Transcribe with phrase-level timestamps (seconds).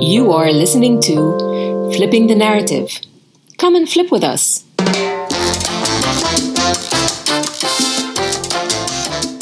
[0.00, 3.00] You are listening to Flipping the Narrative.
[3.56, 4.64] Come and flip with us.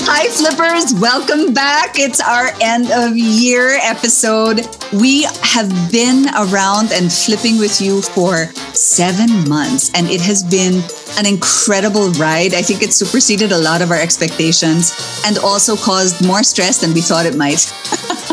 [0.08, 0.94] Hi, flippers.
[0.98, 1.98] Welcome back.
[1.98, 4.66] It's our end of year episode.
[4.94, 10.82] We have been around and flipping with you for seven months, and it has been
[11.18, 12.54] an incredible ride.
[12.54, 14.94] I think it superseded a lot of our expectations
[15.26, 17.70] and also caused more stress than we thought it might.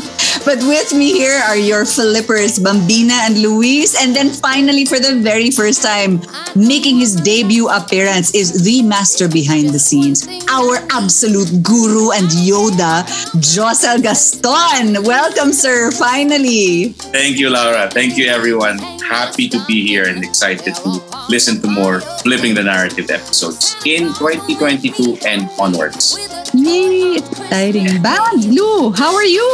[0.46, 3.96] But with me here are your flippers, Bambina and Luis.
[3.96, 6.20] And then finally, for the very first time,
[6.56, 13.08] making his debut appearance is the master behind the scenes, our absolute guru and Yoda,
[13.40, 15.04] Josel Gaston.
[15.04, 16.92] Welcome, sir, finally.
[17.16, 17.90] Thank you, Laura.
[17.90, 18.80] Thank you, everyone.
[19.00, 24.12] Happy to be here and excited to listen to more Flipping the Narrative episodes in
[24.20, 26.18] 2022 and onwards.
[26.54, 28.02] Yay, exciting.
[28.02, 29.50] Bam, Lou, how are you?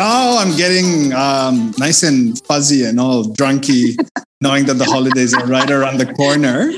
[0.00, 3.96] Oh, I'm getting um, nice and fuzzy and all drunky,
[4.40, 6.72] knowing that the holidays are right around the corner.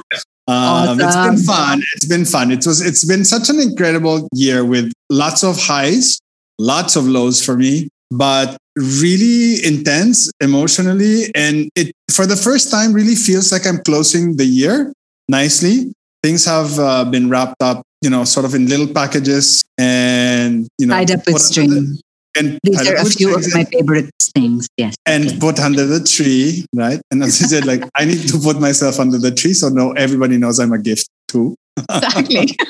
[0.47, 1.01] Um, Awesome.
[1.01, 1.83] It's been fun.
[1.95, 2.51] It's been fun.
[2.51, 2.81] It was.
[2.81, 6.19] It's been such an incredible year with lots of highs,
[6.59, 11.31] lots of lows for me, but really intense emotionally.
[11.35, 14.93] And it, for the first time, really feels like I'm closing the year
[15.29, 15.93] nicely.
[16.23, 20.87] Things have uh, been wrapped up, you know, sort of in little packages, and you
[20.87, 21.99] know, Tied up with string.
[22.37, 24.67] And These are a few of my favorite things.
[24.77, 24.97] Yes.
[25.07, 25.39] and Okay.
[25.39, 27.01] put under the tree, right?
[27.11, 29.93] And as I said, like I need to put myself under the tree so no
[29.93, 31.55] everybody knows I'm a gift too.
[31.91, 32.57] Exactly.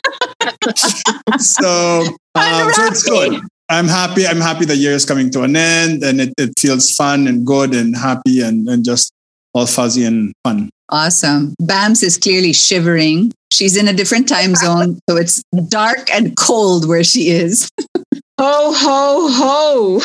[1.38, 2.00] So,
[2.34, 3.40] um, so it's good.
[3.68, 4.26] I'm happy.
[4.26, 7.46] I'm happy the year is coming to an end and it, it feels fun and
[7.46, 9.12] good and happy and, and just
[9.54, 10.70] all fuzzy and fun.
[10.90, 11.54] Awesome.
[11.62, 13.32] Bams is clearly shivering.
[13.52, 17.70] She's in a different time zone, so it's dark and cold where she is.
[18.40, 20.00] Ho ho ho!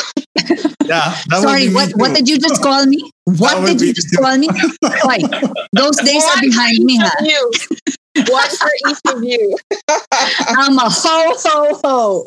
[0.86, 1.14] Yeah.
[1.28, 3.10] That Sorry, be me what, what did you just call me?
[3.38, 4.22] What did you just too.
[4.22, 4.48] call me?
[5.04, 5.24] Right.
[5.72, 7.14] Those days are One behind for me, each huh?
[7.20, 7.52] of you.
[8.32, 9.56] One for each of you.
[10.58, 12.24] I'm a ho ho ho.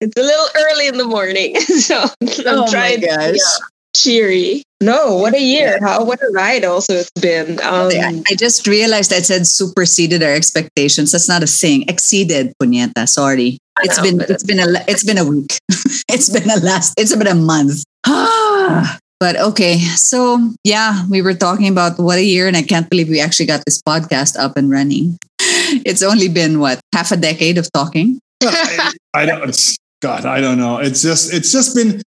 [0.00, 2.08] It's a little early in the morning, so I'm
[2.46, 3.32] Oh my trying to gosh.
[3.32, 3.58] be uh,
[3.96, 4.62] cheery.
[4.82, 5.78] No, what a year!
[5.82, 6.64] How what a ride!
[6.64, 7.60] Also, it's been.
[7.60, 11.12] Um, I I just realized I said superseded our expectations.
[11.12, 11.84] That's not a thing.
[11.88, 13.06] Exceeded, puñeta.
[13.06, 13.58] Sorry.
[13.76, 15.58] I It's know, been it's been a it's been a week.
[16.08, 16.94] it's been a last.
[16.96, 17.84] It's been a month.
[19.20, 23.08] but okay, so yeah, we were talking about what a year, and I can't believe
[23.10, 25.18] we actually got this podcast up and running.
[25.86, 28.18] It's only been what half a decade of talking.
[28.42, 29.54] I, I don't.
[30.02, 30.78] God, I don't know.
[30.78, 31.32] It's just.
[31.32, 32.02] It's just been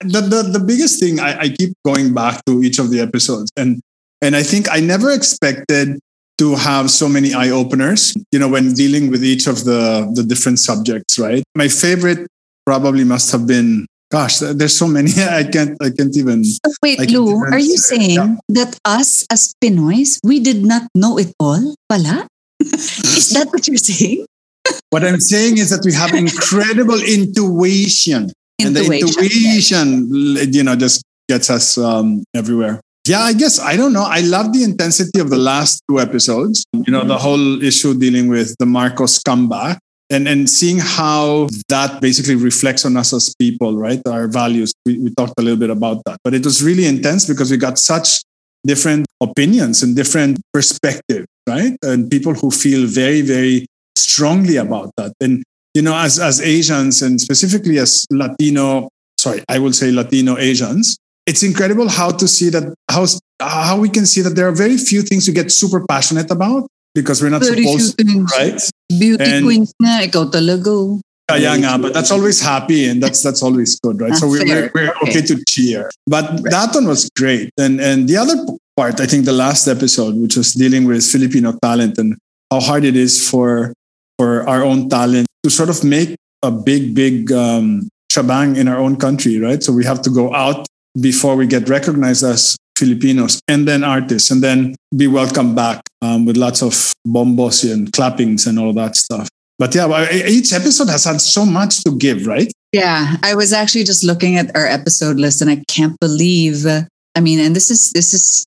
[0.00, 1.20] the the, the biggest thing.
[1.20, 3.80] I, I keep going back to each of the episodes, and
[4.22, 5.98] and I think I never expected
[6.38, 8.14] to have so many eye openers.
[8.32, 11.18] You know, when dealing with each of the the different subjects.
[11.18, 11.42] Right.
[11.54, 12.26] My favorite
[12.66, 13.86] probably must have been.
[14.10, 15.12] Gosh, there's so many.
[15.22, 15.78] I can't.
[15.80, 16.42] I can't even.
[16.82, 18.34] Wait, I can Lou, difference- are you saying yeah.
[18.48, 21.74] that us as Pinoys, we did not know it all?
[21.88, 22.26] Pala?
[22.60, 24.26] Is that what you're saying?
[24.90, 28.32] What I'm saying is that we have incredible intuition.
[28.66, 29.24] And the Intuition.
[29.24, 32.80] intuition, you know, just gets us um, everywhere.
[33.06, 34.04] Yeah, I guess I don't know.
[34.04, 36.64] I love the intensity of the last two episodes.
[36.74, 39.78] You know, the whole issue dealing with the Marcos comeback
[40.10, 44.00] and and seeing how that basically reflects on us as people, right?
[44.06, 44.72] Our values.
[44.84, 47.56] We, we talked a little bit about that, but it was really intense because we
[47.56, 48.20] got such
[48.66, 51.76] different opinions and different perspectives, right?
[51.82, 53.66] And people who feel very, very
[53.96, 55.12] strongly about that.
[55.20, 55.42] And
[55.74, 58.88] you know, as as Asians and specifically as Latino,
[59.18, 63.06] sorry, I will say Latino Asians, it's incredible how to see that how
[63.40, 66.66] how we can see that there are very few things we get super passionate about
[66.94, 68.32] because we're not Very supposed to, things.
[68.36, 68.60] right?
[68.90, 71.00] Beauty And- queens na, ikaw talaga.
[71.30, 74.10] Kaya nga, but that's always happy and that's that's always good, right?
[74.10, 75.22] Ah, so we're, we're, we're Okay.
[75.22, 75.86] okay to cheer.
[76.10, 77.54] But that one was great.
[77.54, 78.34] And and the other
[78.74, 82.18] part, I think the last episode, which was dealing with Filipino talent and
[82.50, 83.70] how hard it is for
[84.20, 88.76] for our own talent to sort of make a big, big um, shabang in our
[88.76, 89.62] own country, right?
[89.62, 90.66] So we have to go out
[91.00, 96.26] before we get recognized as Filipinos and then artists and then be welcomed back um,
[96.26, 99.26] with lots of bombos and clappings and all that stuff.
[99.58, 102.52] But yeah, each episode has had so much to give, right?
[102.72, 106.66] Yeah, I was actually just looking at our episode list and I can't believe
[107.16, 108.44] I mean, and this is this is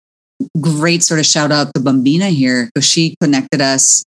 [0.61, 4.03] great sort of shout out to Bambina here because she connected us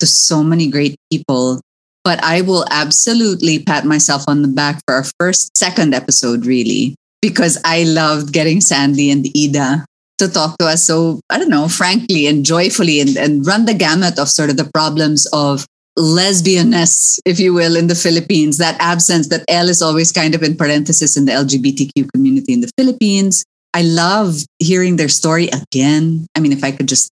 [0.00, 1.60] to so many great people.
[2.04, 6.94] But I will absolutely pat myself on the back for our first, second episode, really,
[7.20, 9.84] because I loved getting Sandy and Ida
[10.18, 13.74] to talk to us so, I don't know, frankly and joyfully and, and run the
[13.74, 15.66] gamut of sort of the problems of
[15.98, 20.42] lesbianness, if you will, in the Philippines, that absence that L is always kind of
[20.42, 23.44] in parenthesis in the LGBTQ community in the Philippines.
[23.74, 26.26] I love hearing their story again.
[26.34, 27.10] I mean, if I could just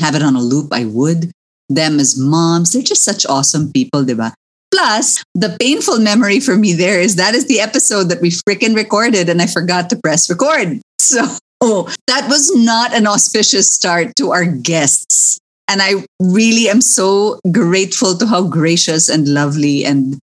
[0.00, 1.30] have it on a loop, I would.
[1.68, 4.32] Them as moms, they're just such awesome people, diba?
[4.70, 8.76] Plus, the painful memory for me there is that is the episode that we freaking
[8.76, 10.80] recorded and I forgot to press record.
[11.00, 11.24] So
[12.06, 15.38] that was not an auspicious start to our guests.
[15.68, 20.18] And I really am so grateful to how gracious and lovely and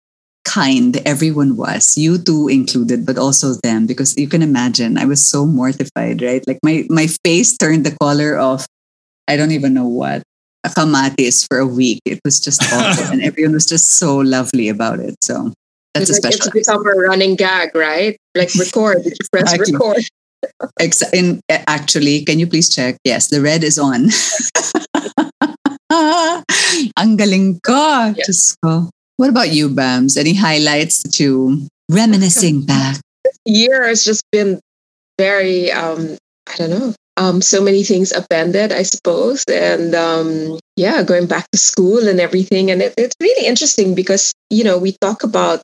[0.43, 5.25] kind everyone was, you two included, but also them, because you can imagine I was
[5.25, 6.43] so mortified, right?
[6.47, 8.65] Like my, my face turned the color of,
[9.27, 10.23] I don't even know what,
[10.69, 12.01] kamatis for a week.
[12.05, 13.11] It was just awful.
[13.11, 15.15] and everyone was just so lovely about it.
[15.23, 15.53] So
[15.93, 16.51] that's it's a like special.
[16.55, 18.17] It's become a running gag, right?
[18.35, 19.73] Like record, did you press Exactly.
[19.73, 20.03] record?
[20.79, 22.97] Ex- in, actually, can you please check?
[23.03, 24.09] Yes, the red is on.
[26.97, 27.75] Ang galing ko.
[27.75, 28.13] Yeah.
[28.25, 28.89] Diyos ko.
[29.17, 30.17] What about you, Bams?
[30.17, 32.97] Any highlights that you reminiscing back?
[33.45, 34.59] Year has just been
[35.19, 36.17] very, um,
[36.49, 39.43] I don't know, um, so many things appended, I suppose.
[39.51, 42.71] And um, yeah, going back to school and everything.
[42.71, 45.61] And it, it's really interesting because, you know, we talk about,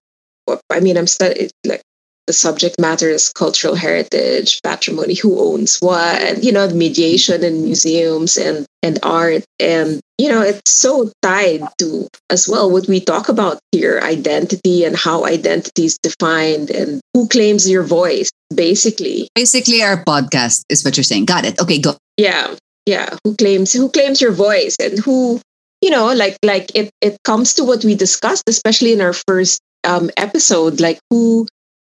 [0.70, 1.82] I mean, I'm studying, like,
[2.28, 7.44] the subject matter is cultural heritage, patrimony, who owns what, and you know, the mediation
[7.44, 12.88] in museums and and art, and you know, it's so tied to as well what
[12.88, 18.30] we talk about here, identity and how identity is defined, and who claims your voice,
[18.54, 19.30] basically.
[19.34, 21.26] Basically, our podcast is what you're saying.
[21.26, 21.60] Got it.
[21.60, 21.96] Okay, go.
[22.18, 23.16] Yeah, yeah.
[23.24, 25.40] Who claims who claims your voice, and who
[25.82, 29.62] you know, like like it it comes to what we discussed, especially in our first
[29.84, 31.48] um, episode, like who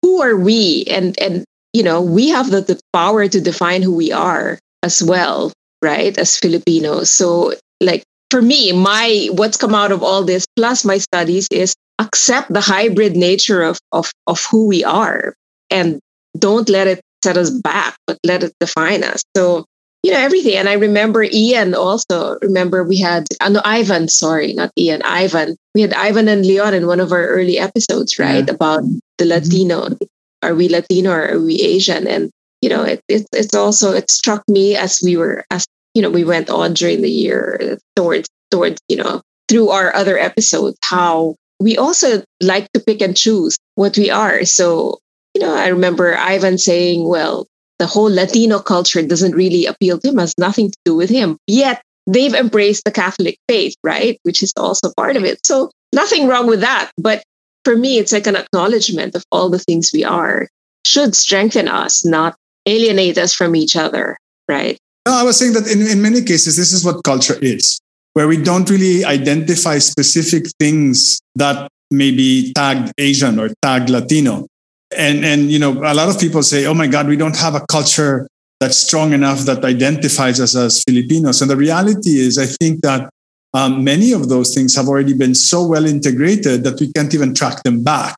[0.02, 0.86] who are we?
[0.90, 1.44] And and
[1.74, 5.52] you know we have the, the power to define who we are as well
[5.82, 7.12] right as filipinos.
[7.12, 11.74] So like for me my what's come out of all this plus my studies is
[12.00, 15.34] accept the hybrid nature of of of who we are
[15.70, 16.00] and
[16.38, 19.22] don't let it set us back but let it define us.
[19.36, 19.66] So
[20.04, 20.56] you know everything.
[20.56, 22.38] And i remember ian also.
[22.42, 26.74] Remember we had uh, no ivan sorry not ian ivan we had ivan and leon
[26.74, 28.84] in one of our early episodes right about
[29.18, 29.30] the mm-hmm.
[29.30, 29.96] latino.
[30.44, 32.06] Are we latino or are we asian?
[32.06, 32.32] And
[32.62, 36.10] you know it, it it's also it struck me as we were as you know
[36.10, 41.36] we went on during the year towards towards you know through our other episodes how
[41.62, 44.44] we also like to pick and choose what we are.
[44.44, 45.00] So
[45.34, 47.48] you know i remember ivan saying well
[47.80, 51.38] the whole Latino culture doesn't really appeal to him, has nothing to do with him.
[51.48, 54.20] Yet they've embraced the Catholic faith, right?
[54.24, 55.46] Which is also part of it.
[55.46, 56.92] So nothing wrong with that.
[56.98, 57.24] But
[57.64, 60.48] for me, it's like an acknowledgement of all the things we are
[60.86, 62.36] should strengthen us, not
[62.66, 64.18] alienate us from each other,
[64.48, 64.78] right?
[65.08, 67.80] No, I was saying that in, in many cases, this is what culture is,
[68.14, 74.48] where we don't really identify specific things that may be tagged Asian or tagged Latino.
[74.96, 77.54] And, and, you know, a lot of people say, oh my God, we don't have
[77.54, 78.28] a culture
[78.60, 81.42] that's strong enough that identifies us as Filipinos.
[81.42, 83.10] And the reality is, I think that
[83.54, 87.34] um, many of those things have already been so well integrated that we can't even
[87.34, 88.16] track them back.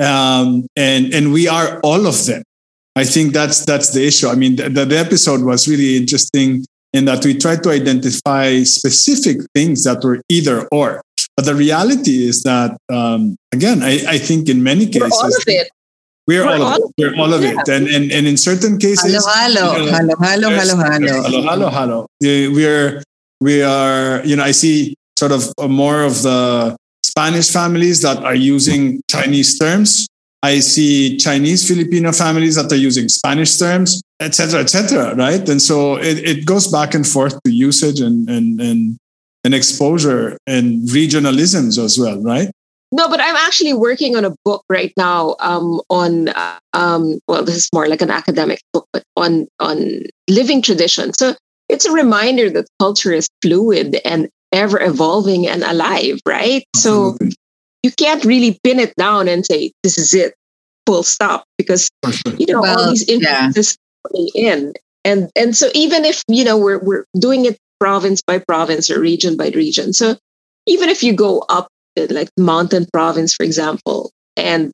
[0.00, 2.42] Um, and, and we are all of them.
[2.96, 4.28] I think that's that's the issue.
[4.28, 9.38] I mean, the, the episode was really interesting in that we tried to identify specific
[9.54, 11.00] things that were either or.
[11.36, 15.26] But the reality is that, um, again, I, I think in many cases, We're all
[15.28, 15.70] of it.
[16.28, 17.12] We're We're all, all of of it.
[17.16, 17.54] We're all of Yeah.
[17.60, 17.68] it.
[17.68, 21.22] And, and, and in certain cases, Hello, hello, you know, hello, hello, there's- hello, hello.
[21.22, 22.06] hello, hello, hello.
[22.20, 23.02] We- We're,
[23.40, 28.18] we are, you know, I see sort of uh, more of the Spanish families that
[28.22, 30.06] are using Chinese terms.
[30.42, 35.48] I see Chinese Filipino families that are using Spanish terms, et cetera, et cetera, right?
[35.48, 38.96] And so it, it goes back and forth to usage and, and, and,
[39.44, 42.50] and exposure and regionalisms as well, right?
[42.90, 47.44] No, but I'm actually working on a book right now um, on uh, um, well,
[47.44, 51.12] this is more like an academic book, but on on living tradition.
[51.12, 51.34] So
[51.68, 56.64] it's a reminder that culture is fluid and ever evolving and alive, right?
[56.74, 57.18] So
[57.82, 60.34] you can't really pin it down and say this is it,
[60.86, 61.90] full stop, because
[62.38, 63.16] you know Well, all these yeah.
[63.16, 63.76] influences
[64.06, 64.72] coming in,
[65.04, 68.98] and and so even if you know we're we're doing it province by province or
[68.98, 70.16] region by region, so
[70.66, 71.68] even if you go up
[71.98, 74.70] Uh, like mountain province, for example, and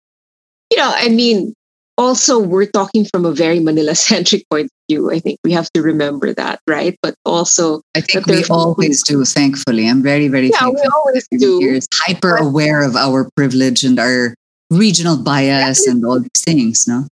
[0.71, 1.55] you know, I mean,
[1.97, 5.11] also we're talking from a very Manila centric point of view.
[5.11, 6.97] I think we have to remember that, right?
[7.03, 9.89] But also, I think we always do, thankfully.
[9.89, 11.59] I'm very, very yeah, we always do.
[11.63, 14.35] years, hyper aware of our privilege and our
[14.71, 17.07] regional bias and all these things, no?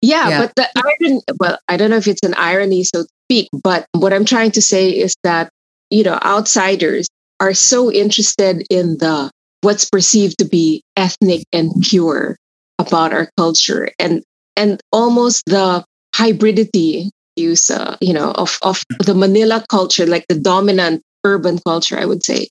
[0.00, 0.38] Yeah, Yeah.
[0.40, 3.86] but the irony, well, I don't know if it's an irony, so to speak, but
[3.92, 5.50] what I'm trying to say is that,
[5.90, 7.08] you know, outsiders
[7.40, 9.30] are so interested in the
[9.64, 12.36] what's perceived to be ethnic and pure
[12.78, 14.22] about our culture and
[14.56, 20.38] and almost the hybridity use uh, you know of of the manila culture like the
[20.38, 22.46] dominant urban culture i would say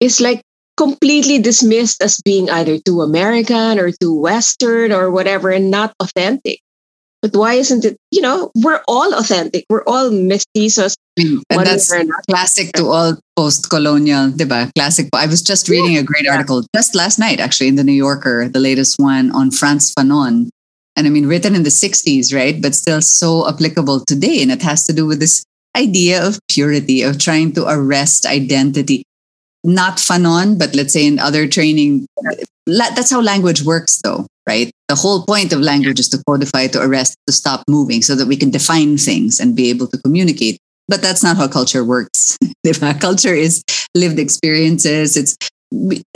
[0.00, 0.42] is like
[0.76, 6.60] completely dismissed as being either too american or too western or whatever and not authentic.
[7.22, 9.64] But why isn't it you know we're all authentic.
[9.70, 11.42] We're all mestizos Mm.
[11.48, 11.94] and that's
[12.28, 14.68] classic to all post-colonial diba?
[14.74, 17.92] classic i was just reading a great article just last night actually in the new
[17.92, 20.50] yorker the latest one on frantz fanon
[20.96, 22.60] and I mean, written in the 60s, right?
[22.60, 24.42] But still so applicable today.
[24.42, 25.44] And it has to do with this
[25.76, 29.02] idea of purity, of trying to arrest identity.
[29.64, 32.06] Not Fanon, but let's say in other training,
[32.66, 34.70] that's how language works, though, right?
[34.88, 38.28] The whole point of language is to codify, to arrest, to stop moving so that
[38.28, 40.58] we can define things and be able to communicate.
[40.88, 42.36] But that's not how culture works.
[43.00, 43.62] culture is
[43.94, 45.16] lived experiences.
[45.16, 45.36] It's,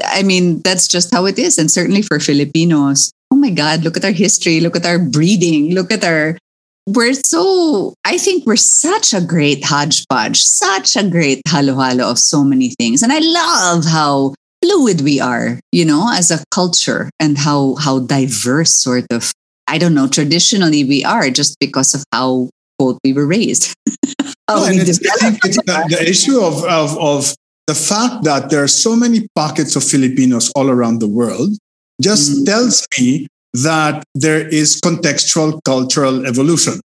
[0.04, 1.58] I mean, that's just how it is.
[1.58, 5.74] And certainly for Filipinos, oh my God, look at our history, look at our breeding,
[5.74, 6.38] look at our.
[6.86, 12.18] We're so, I think we're such a great hodgepodge, such a great halo halo of
[12.18, 13.02] so many things.
[13.02, 18.00] And I love how fluid we are, you know, as a culture and how how
[18.00, 19.32] diverse sort of
[19.66, 22.48] I don't know, traditionally we are just because of how
[23.04, 23.74] we were raised.
[24.48, 27.34] no, it's, it's the, the, issue of, of of
[27.66, 31.52] the fact that there are so many pockets of Filipinos all around the world
[32.00, 32.46] just mm.
[32.46, 36.80] tells me that there is contextual cultural evolution,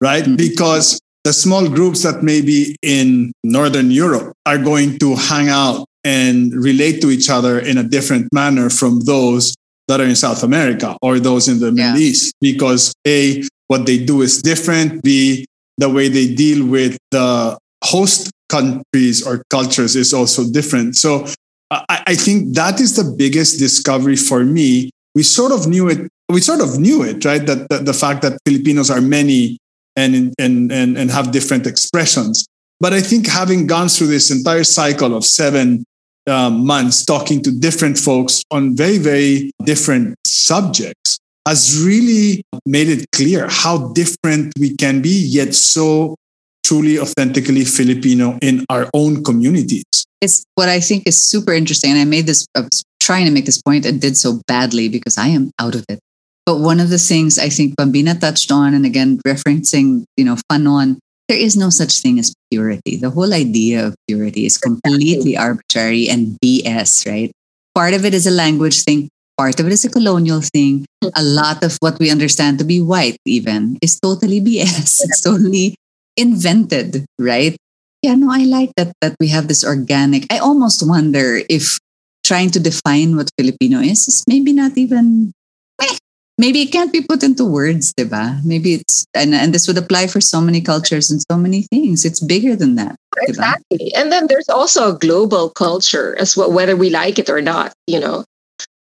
[0.00, 0.24] right?
[0.24, 0.36] Mm.
[0.36, 5.86] Because the small groups that may be in Northern Europe are going to hang out
[6.04, 9.54] and relate to each other in a different manner from those
[9.88, 11.92] that are in South America or those in the yeah.
[11.92, 15.46] Middle East because A, what they do is different, B,
[15.78, 20.94] the way they deal with the host countries or cultures is also different.
[20.94, 21.26] So
[21.70, 24.90] I, I think that is the biggest discovery for me.
[25.14, 26.00] We sort of knew it.
[26.28, 27.44] We sort of knew it, right?
[27.46, 29.56] That, that the fact that Filipinos are many
[29.96, 32.44] and, and, and, and have different expressions.
[32.78, 35.84] But I think having gone through this entire cycle of seven
[36.26, 43.06] um, months talking to different folks on very, very different subjects has really made it
[43.12, 46.16] clear how different we can be, yet so
[46.64, 49.84] truly authentically Filipino in our own communities.
[50.20, 51.90] It's what I think is super interesting.
[51.90, 54.88] And I made this, I was trying to make this point and did so badly
[54.88, 55.98] because I am out of it.
[56.46, 60.36] But one of the things I think Bambina touched on, and again, referencing, you know,
[60.50, 62.96] Fanon, there is no such thing as purity.
[62.96, 67.30] The whole idea of purity is completely arbitrary and BS, right?
[67.74, 70.86] Part of it is a language thing, part of it is a colonial thing.
[71.14, 75.02] A lot of what we understand to be white, even, is totally BS.
[75.04, 75.74] It's totally
[76.16, 77.56] invented, right?
[78.02, 80.26] Yeah, no, I like that that we have this organic.
[80.32, 81.78] I almost wonder if
[82.24, 85.32] trying to define what Filipino is is maybe not even
[85.80, 85.96] eh,
[86.38, 88.42] maybe it can't be put into words, diba?
[88.44, 92.04] Maybe it's and, and this would apply for so many cultures and so many things.
[92.04, 92.96] It's bigger than that.
[93.14, 93.28] Diba?
[93.28, 93.94] Exactly.
[93.94, 97.72] And then there's also a global culture as well, whether we like it or not,
[97.86, 98.24] you know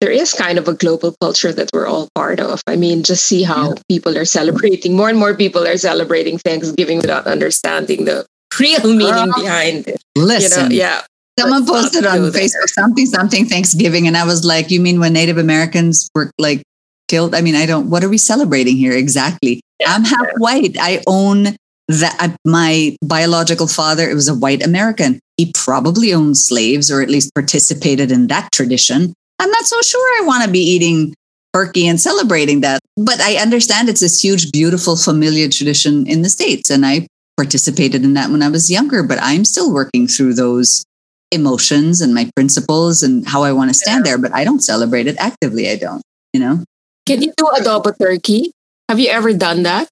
[0.04, 2.62] there is kind of a global culture that we're all part of.
[2.68, 3.82] I mean, just see how yeah.
[3.88, 4.98] people are celebrating.
[4.98, 8.26] More and more people are celebrating Thanksgiving without understanding the
[8.60, 10.04] real meaning uh, behind it.
[10.18, 10.84] Listen, you know?
[10.84, 11.02] yeah.
[11.40, 12.68] Someone posted on Facebook there.
[12.68, 16.62] something something Thanksgiving, and I was like, "You mean when Native Americans were like
[17.08, 17.34] killed?
[17.34, 17.90] I mean, I don't.
[17.90, 19.62] What are we celebrating here exactly?
[19.80, 20.38] Yeah, I'm half yeah.
[20.38, 20.76] white.
[20.80, 21.56] I own
[21.88, 22.36] that.
[22.46, 25.22] My biological father it was a white American.
[25.38, 29.14] He probably owned slaves, or at least participated in that tradition.
[29.40, 31.14] I'm not so sure I want to be eating
[31.54, 32.80] turkey and celebrating that.
[32.98, 36.70] But I understand it's this huge, beautiful, familiar tradition in the States.
[36.70, 40.84] And I participated in that when I was younger, but I'm still working through those
[41.32, 44.18] emotions and my principles and how I want to stand there.
[44.18, 45.70] But I don't celebrate it actively.
[45.70, 46.64] I don't, you know?
[47.06, 48.52] Can you do adobo turkey?
[48.90, 49.90] Have you ever done that?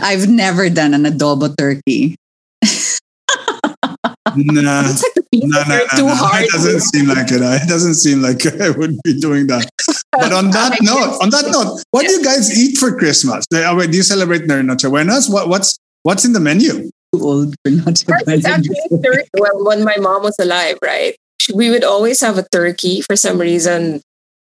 [0.00, 2.16] I've never done an adobo turkey.
[4.36, 6.14] Nah, it's like the nah, nah, nah, too nah.
[6.14, 6.44] hard.
[6.44, 7.42] It doesn't seem like it.
[7.42, 9.68] It doesn't seem like I would be doing that.
[10.12, 13.46] But on that note, on that note, what do you guys eat for Christmas?
[13.50, 13.58] Do
[13.90, 15.28] you celebrate Noche Buenas?
[15.28, 16.90] What, what's what's in the menu?
[17.14, 18.44] Too old for Noche Buenas.
[18.44, 18.76] Actually,
[19.34, 21.16] well, when my mom was alive, right?
[21.52, 24.00] We would always have a turkey for some reason.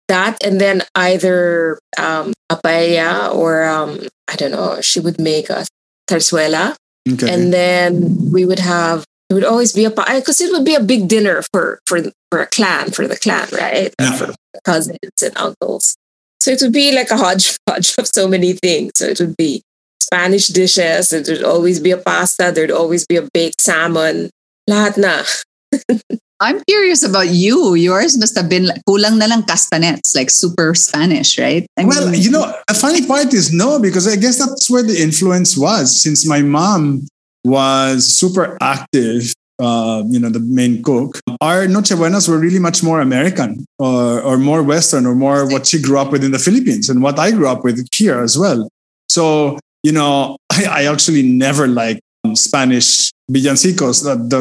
[0.09, 4.81] That and then either um, a paella or um, I don't know.
[4.81, 5.67] She would make a
[6.11, 6.75] zarzuela,
[7.09, 7.33] okay.
[7.33, 10.83] and then we would have it would always be a because it would be a
[10.83, 14.13] big dinner for for for a clan for the clan right yeah.
[14.13, 14.35] for
[14.65, 15.97] cousins and uncles
[16.41, 19.63] so it would be like a hodgepodge of so many things so it would be
[20.03, 24.29] spanish dishes it would always be a pasta there'd always be a baked salmon
[24.69, 25.23] lahat na
[26.41, 27.75] I'm curious about you.
[27.75, 31.67] Yours must have been like, kulang na lang castanets, like super Spanish, right?
[31.77, 34.83] I well, mean, you know, a funny part is no, because I guess that's where
[34.83, 36.03] the influence was.
[36.03, 37.07] Since my mom
[37.45, 42.83] was super active, uh, you know, the main cook, our Noche Buenas were really much
[42.83, 46.39] more American or, or more Western or more what she grew up with in the
[46.39, 48.69] Philippines and what I grew up with here as well.
[49.09, 52.01] So, you know, I, I actually never liked
[52.35, 54.41] Spanish villancicos, the, the,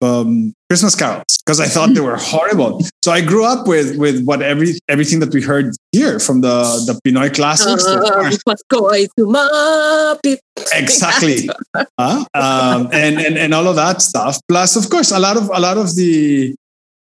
[0.00, 2.82] the um, Christmas carols, because I thought they were horrible.
[3.02, 6.64] So I grew up with with what every everything that we heard here from the
[6.86, 7.84] the Pinoy classics.
[10.74, 11.48] exactly,
[11.98, 14.38] uh, um, and and and all of that stuff.
[14.48, 16.54] Plus, of course, a lot of a lot of the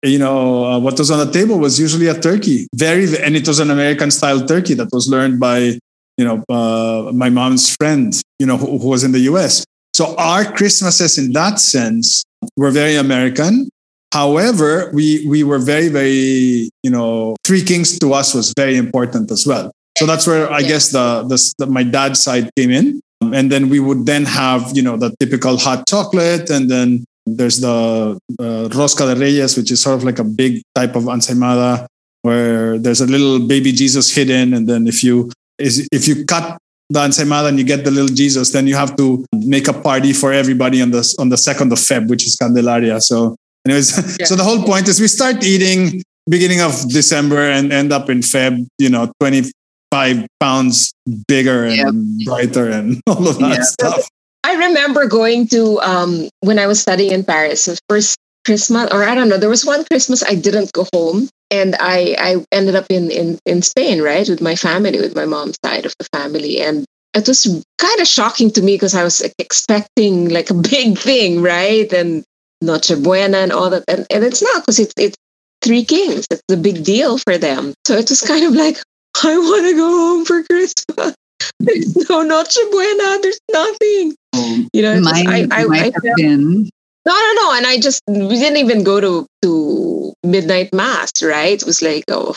[0.03, 3.47] you know uh, what was on the table was usually a turkey, very and it
[3.47, 5.79] was an American style turkey that was learned by
[6.19, 9.65] you know uh, my mom's friend, you know who, who was in the U.S.
[9.95, 12.25] So our Christmases in that sense
[12.57, 13.69] were very American.
[14.13, 19.31] However, we we were very, very, you know, Three Kings to us was very important
[19.31, 19.73] as well.
[19.99, 23.01] So that's where I guess the, the, the my dad's side came in.
[23.21, 26.51] And then we would then have, you know, the typical hot chocolate.
[26.51, 30.63] And then there's the uh, Rosca de Reyes, which is sort of like a big
[30.75, 31.87] type of ensaimada
[32.23, 34.55] where there's a little baby Jesus hidden.
[34.55, 36.59] And then if you is if you cut
[36.93, 40.13] the ensaimada and you get the little Jesus, then you have to make a party
[40.13, 43.01] for everybody on the on the second of Feb, which is Candelaria.
[43.01, 44.27] So, anyways, yeah.
[44.27, 48.21] so the whole point is we start eating beginning of December and end up in
[48.21, 48.67] Feb.
[48.79, 49.51] You know, twenty
[49.91, 50.93] five pounds
[51.29, 52.27] bigger and yep.
[52.27, 53.63] brighter and all of that yeah.
[53.63, 54.09] stuff.
[54.45, 57.67] I remember going to um, when I was studying in Paris.
[57.67, 61.29] The first Christmas, or I don't know, there was one Christmas I didn't go home,
[61.53, 65.27] and I I ended up in in in Spain, right, with my family, with my
[65.27, 67.45] mom's side of the family, and it was
[67.79, 72.25] kind of shocking to me because I was expecting like a big thing, right, and
[72.63, 75.17] Noche Buena and all that, and, and it's not because it's it's
[75.63, 76.27] Three Kings.
[76.31, 78.79] It's a big deal for them, so it was kind of like
[79.23, 81.15] I want to go home for Christmas.
[81.61, 83.19] There's no Noche Buena.
[83.21, 84.15] There's nothing.
[84.35, 86.71] Oh, you know, mine, I, I, I have felt, been
[87.07, 87.53] no, no, no.
[87.55, 91.61] And I just we didn't even go to to midnight mass, right?
[91.61, 92.35] It was like, oh,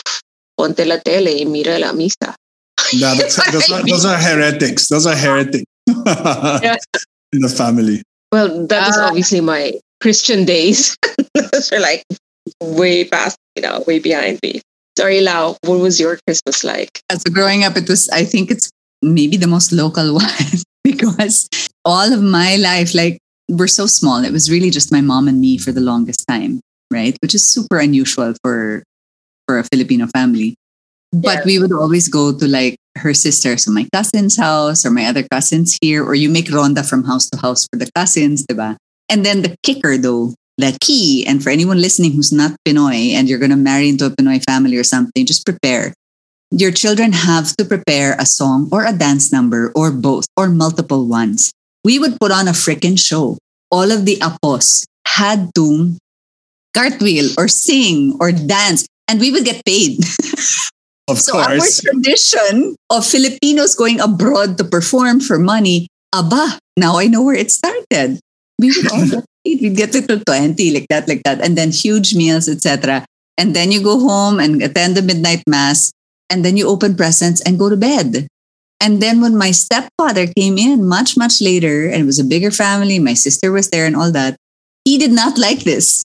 [0.58, 2.34] ponte la tele y mira la misa.
[2.94, 4.88] No, those, are, those are heretics.
[4.88, 6.76] Those are heretics yeah.
[7.32, 8.02] in the family.
[8.32, 10.96] Well, that was uh, obviously my Christian days.
[11.34, 12.04] those are like
[12.62, 14.60] way past, you know, way behind me.
[14.98, 17.00] Sorry, Lau, what was your Christmas like?
[17.12, 18.70] So growing up, it was, I think it's
[19.02, 21.48] maybe the most local one because
[21.84, 23.18] all of my life, like
[23.48, 24.24] we're so small.
[24.24, 27.16] It was really just my mom and me for the longest time, right?
[27.22, 28.82] Which is super unusual for
[29.46, 30.56] for a Filipino family.
[31.12, 31.44] But yeah.
[31.46, 35.22] we would always go to like her sister, so my cousin's house or my other
[35.22, 38.76] cousins here, or you make ronda from house to house for the cousins, diba?
[39.08, 43.28] And then the kicker though, the key, and for anyone listening who's not Pinoy and
[43.28, 45.94] you're gonna marry into a Pinoy family or something, just prepare.
[46.50, 51.06] Your children have to prepare a song or a dance number or both or multiple
[51.06, 51.52] ones
[51.86, 53.38] we would put on a freaking show.
[53.70, 55.94] All of the apos had to
[56.74, 60.02] cartwheel or sing or dance, and we would get paid.
[61.08, 61.86] Of so course.
[61.86, 67.38] our tradition of Filipinos going abroad to perform for money, aba, now I know where
[67.38, 68.18] it started.
[68.58, 69.62] We would all get paid.
[69.62, 71.38] We'd get it to 20, like that, like that.
[71.40, 73.06] And then huge meals, etc.
[73.38, 75.92] And then you go home and attend the midnight mass.
[76.28, 78.26] And then you open presents and go to bed.
[78.80, 82.50] And then when my stepfather came in much, much later, and it was a bigger
[82.50, 84.36] family, my sister was there and all that,
[84.84, 86.04] he did not like this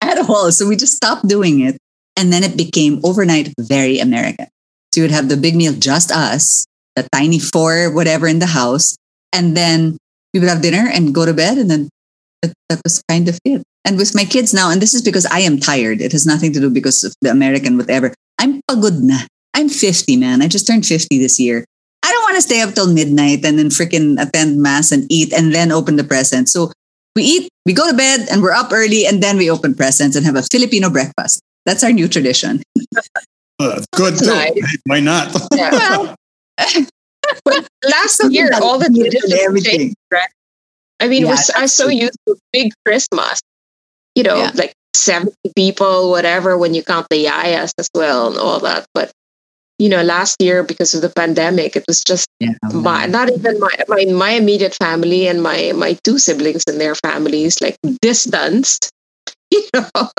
[0.00, 0.52] at all.
[0.52, 1.76] So we just stopped doing it.
[2.16, 4.46] And then it became overnight very American.
[4.92, 8.46] So you would have the big meal, just us, the tiny four, whatever in the
[8.46, 8.96] house.
[9.32, 9.96] And then
[10.34, 11.56] we would have dinner and go to bed.
[11.56, 11.88] And then
[12.42, 13.62] that, that was kind of it.
[13.84, 16.00] And with my kids now, and this is because I am tired.
[16.00, 18.14] It has nothing to do because of the American, whatever.
[18.38, 19.20] I'm pagod na.
[19.54, 20.42] I'm 50, man.
[20.42, 21.64] I just turned 50 this year.
[22.32, 25.34] I don't want to stay up till midnight and then freaking attend mass and eat
[25.34, 26.52] and then open the presents.
[26.52, 26.72] So
[27.14, 30.16] we eat, we go to bed, and we're up early, and then we open presents
[30.16, 31.42] and have a Filipino breakfast.
[31.66, 32.62] That's our new tradition.
[33.60, 34.26] Uh, good too.
[34.26, 34.78] Nice.
[34.86, 35.30] Why not?
[35.54, 36.14] Yeah.
[37.46, 39.78] well, last year, all the traditions everything.
[39.78, 40.28] Changed, right?
[40.98, 43.40] I mean, yeah, we're, I'm so used to big Christmas,
[44.16, 44.50] you know, yeah.
[44.54, 48.86] like 70 people, whatever, when you count the yayas as well and all that.
[48.94, 49.12] But
[49.78, 53.58] you know, last year because of the pandemic, it was just yeah, my, not even
[53.58, 58.90] my, my my immediate family and my my two siblings and their families like distanced,
[59.50, 60.10] you know,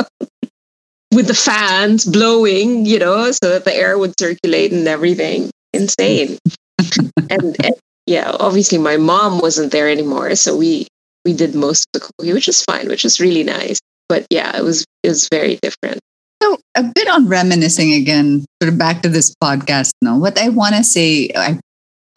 [1.14, 5.50] with the fans blowing, you know, so that the air would circulate and everything.
[5.74, 6.38] Insane.
[7.30, 10.88] and, and yeah, obviously my mom wasn't there anymore, so we
[11.26, 13.80] we did most of the cooking, which is fine, which is really nice.
[14.10, 16.00] but yeah, it was it was very different.
[16.44, 19.92] So a bit on reminiscing again, sort of back to this podcast.
[20.02, 21.58] No, what I want to say, I,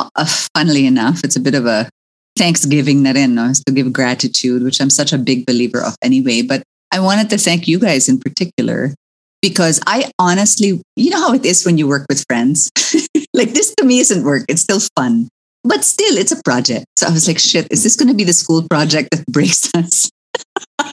[0.01, 1.89] uh, funnily enough, it's a bit of a
[2.37, 5.95] Thanksgiving na rin, no, is to give gratitude, which I'm such a big believer of
[6.03, 6.43] anyway.
[6.43, 8.95] But I wanted to thank you guys in particular
[9.43, 12.69] because I honestly, you know how it is when you work with friends.
[13.33, 15.29] like this to me isn't work; it's still fun,
[15.63, 16.87] but still, it's a project.
[16.99, 19.71] So I was like, shit, is this going to be the school project that breaks
[19.77, 20.11] us?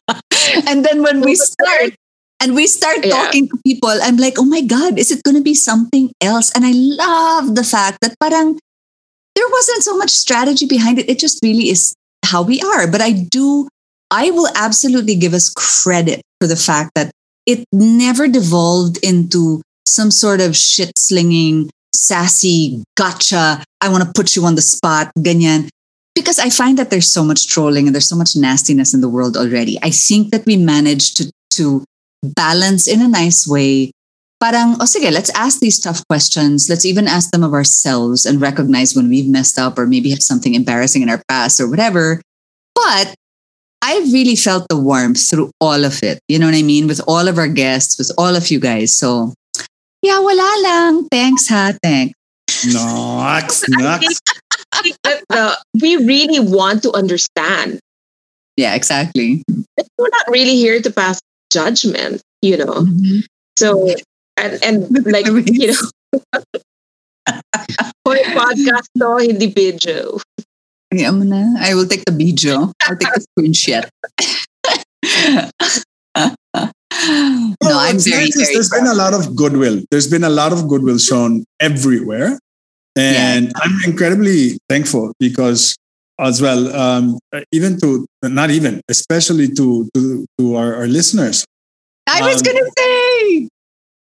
[0.67, 1.95] and then when we start
[2.43, 3.15] and we start Yeah.
[3.15, 6.51] talking to people, I'm like, oh my God, is it going to be something else?
[6.51, 8.59] And I love the fact that parang
[9.35, 11.09] there wasn't so much strategy behind it.
[11.09, 12.85] It just really is how we are.
[12.91, 13.67] But I do,
[14.11, 17.11] I will absolutely give us credit for the fact that
[17.47, 24.35] it never devolved into some sort of shit slinging, sassy, gotcha, I want to put
[24.35, 25.69] you on the spot, ganyan.
[26.15, 29.09] Because I find that there's so much trolling and there's so much nastiness in the
[29.09, 29.79] world already.
[29.81, 31.83] I think that we managed to, to
[32.23, 33.91] balance in a nice way.
[34.39, 36.69] Parang, oh sige, let's ask these tough questions.
[36.69, 40.21] Let's even ask them of ourselves and recognize when we've messed up or maybe have
[40.21, 42.21] something embarrassing in our past or whatever.
[42.75, 43.15] But
[43.81, 46.19] I really felt the warmth through all of it.
[46.27, 46.87] You know what I mean?
[46.87, 48.95] With all of our guests, with all of you guys.
[48.95, 49.33] So,
[50.01, 51.07] yeah, wala lang.
[51.09, 52.15] Thanks ha, thanks.
[52.73, 54.19] Nox, nox.
[55.29, 57.79] Uh, we really want to understand.
[58.55, 59.43] Yeah, exactly.
[59.97, 61.19] We're not really here to pass
[61.53, 62.81] judgment, you know.
[62.81, 63.19] Mm-hmm.
[63.57, 63.93] So
[64.37, 65.85] and and like you know,
[68.05, 70.19] Hoy podcast to, hindi video.
[70.91, 71.55] Yeah, mo na.
[71.57, 72.73] I will take the video.
[72.83, 73.87] I'll take the screenshot.
[76.13, 79.81] no, Well, I'm very, nice very There's been a lot of goodwill.
[79.89, 82.37] There's been a lot of goodwill shown everywhere,
[82.95, 85.75] and I'm incredibly thankful because,
[86.19, 87.17] as well, um,
[87.51, 91.45] even to not even, especially to to, to our, our listeners.
[92.07, 93.47] I was Um, gonna say.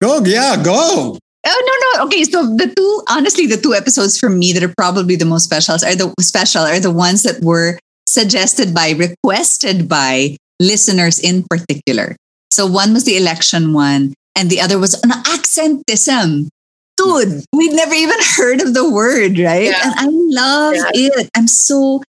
[0.01, 1.17] Go, yeah, go.
[1.45, 2.05] Oh no, no.
[2.07, 5.45] Okay, so the two honestly, the two episodes for me that are probably the most
[5.45, 11.43] special are the special are the ones that were suggested by, requested by listeners in
[11.49, 12.15] particular.
[12.51, 16.47] So one was the election one, and the other was an accentism.
[16.97, 19.69] Dude, we'd never even heard of the word, right?
[19.69, 19.81] Yeah.
[19.83, 20.91] And I love Yeah.
[20.93, 21.29] it.
[21.35, 22.01] I'm so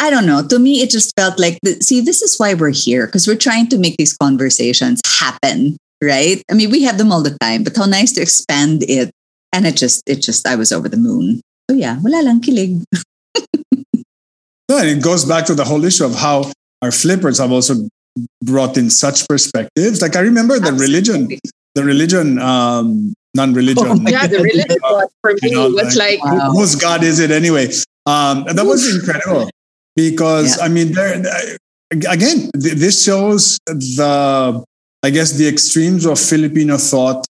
[0.00, 0.46] I don't know.
[0.46, 3.36] To me, it just felt like, the, see, this is why we're here because we're
[3.36, 6.42] trying to make these conversations happen, right?
[6.50, 9.10] I mean, we have them all the time, but how nice to expand it.
[9.52, 11.40] And it just, it just, I was over the moon.
[11.70, 12.82] So yeah, wala lang kilig.
[14.68, 16.50] No, and it goes back to the whole issue of how
[16.82, 17.88] our flippers have also
[18.42, 20.02] brought in such perspectives.
[20.02, 21.28] Like I remember the religion,
[21.74, 23.84] the religion, um, non-religion.
[23.86, 26.50] Oh Yeah, the religion one for me You know, was like, Wow.
[26.52, 27.68] whose God is it anyway?
[28.06, 29.50] Um, and that was incredible
[29.96, 31.22] because I mean, there
[31.92, 34.62] again, th- this shows the,
[35.02, 37.24] I guess, the extremes of Filipino thought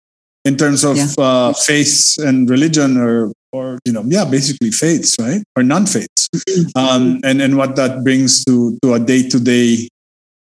[0.45, 1.09] in terms of Yeah.
[1.19, 6.29] uh, faith and religion, or or you know, yeah, basically faiths, right, or non-faiths,
[6.77, 9.89] um, and and what that brings to to a day-to-day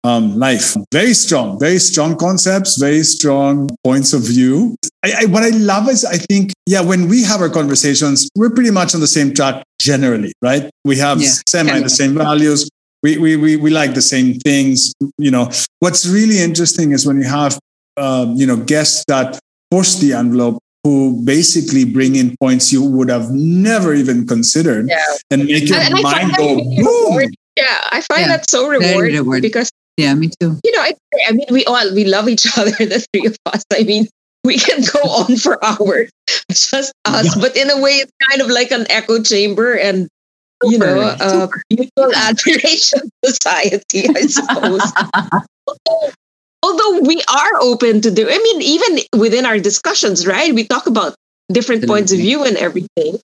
[0.04, 0.74] um, life.
[0.92, 4.76] Very strong, very strong concepts, very strong points of view.
[5.04, 8.50] I, I, what I love is I think, yeah, when we have our conversations, we're
[8.50, 10.70] pretty much on the same track generally, right?
[10.84, 11.30] We have Yeah.
[11.48, 11.80] semi Yeah.
[11.80, 12.68] the same values.
[13.02, 14.92] We, we, we, we like the same things.
[15.18, 17.58] You know, what's really interesting is when you have,
[17.96, 19.38] um, you know, guests that
[19.70, 25.04] push the envelope who basically bring in points you would have never even considered yeah.
[25.30, 27.30] and make your And- and mind go boom.
[27.56, 29.42] Yeah, I find Yeah, that so rewarding rewarding.
[29.42, 29.68] because
[30.00, 30.58] Yeah, me too.
[30.64, 30.94] you know, I,
[31.28, 33.62] I mean, we all we love each other, the three of us.
[33.72, 34.08] I mean,
[34.44, 36.10] we can go on for hours,
[36.48, 37.34] just us.
[37.38, 40.08] But in a way, it's kind of like an echo chamber, and
[40.64, 41.62] you know, Super, uh, super.
[41.70, 44.92] mutual admiration society, I suppose.
[46.62, 50.54] Although we are open to do, I mean, even within our discussions, right?
[50.54, 51.14] We talk about
[51.52, 53.18] different points of view and everything.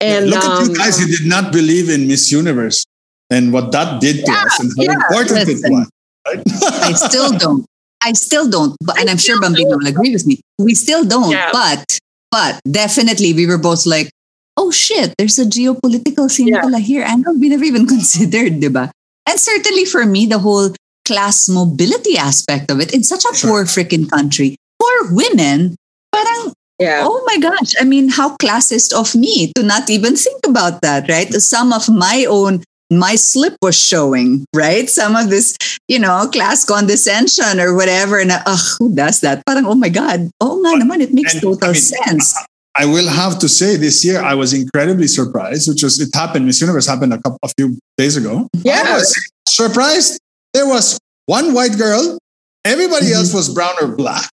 [0.00, 2.84] And look at um, you guys who did not believe in Miss Universe
[3.30, 5.64] and what that did to us and how yeah, important listen.
[5.64, 5.90] it was.
[6.26, 6.42] Right?
[6.82, 7.64] I still don't.
[8.02, 8.76] I still don't.
[8.84, 10.40] But and I'm sure Bambina will agree with me.
[10.58, 11.30] We still don't.
[11.32, 11.50] Yeah.
[11.52, 11.98] But
[12.30, 14.10] but definitely we were both like,
[14.56, 16.66] oh shit, there's a geopolitical scene Yeah.
[16.78, 17.02] here.
[17.02, 18.90] Angle we never even considered, diba?
[19.28, 20.70] And certainly for me, the whole
[21.06, 23.50] class mobility aspect of it in such a Sure.
[23.50, 25.74] poor freaking country Poor women,
[26.12, 27.72] parang yeah, Oh my gosh.
[27.80, 31.32] I mean, how classist of me to not even think about that, right?
[31.40, 34.88] Some of my own, my slip was showing, right?
[34.88, 35.56] Some of this,
[35.88, 38.18] you know, class condescension or whatever.
[38.18, 39.44] And ugh, who does that?
[39.46, 40.30] Parang, oh my God.
[40.40, 42.36] Oh nga naman, it makes And, total I mean, sense.
[42.78, 46.46] I will have to say this year I was incredibly surprised, which was it happened.
[46.46, 48.48] Miss Universe happened a couple a few days ago.
[48.62, 48.82] Yeah.
[48.86, 49.10] I was
[49.48, 50.20] surprised.
[50.54, 52.18] There was one white girl
[52.66, 53.22] Everybody Mhm.
[53.22, 54.28] else was brown or black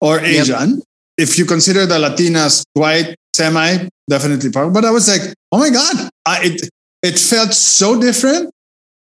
[0.00, 0.46] or Yep.
[0.46, 0.80] Asian.
[1.18, 4.72] If you consider the Latinas white, semi, definitely part.
[4.72, 6.70] But I was like, oh my God, I, it
[7.04, 8.50] it felt so different.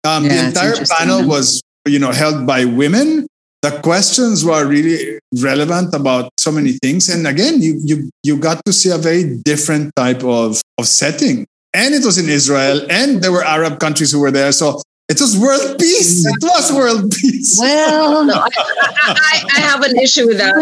[0.04, 1.28] Um, Yeah, the entire panel huh?
[1.28, 3.26] was, you know, held by women.
[3.62, 7.08] The questions were really relevant about so many things.
[7.08, 11.46] And again, you you you got to see a very different type of, of setting.
[11.72, 14.52] And it was in Israel, and there were Arab countries who were there.
[14.52, 16.24] So it was world peace.
[16.26, 17.56] It was world peace.
[17.58, 18.48] Well, No, I,
[19.32, 20.54] I, I have an issue with that.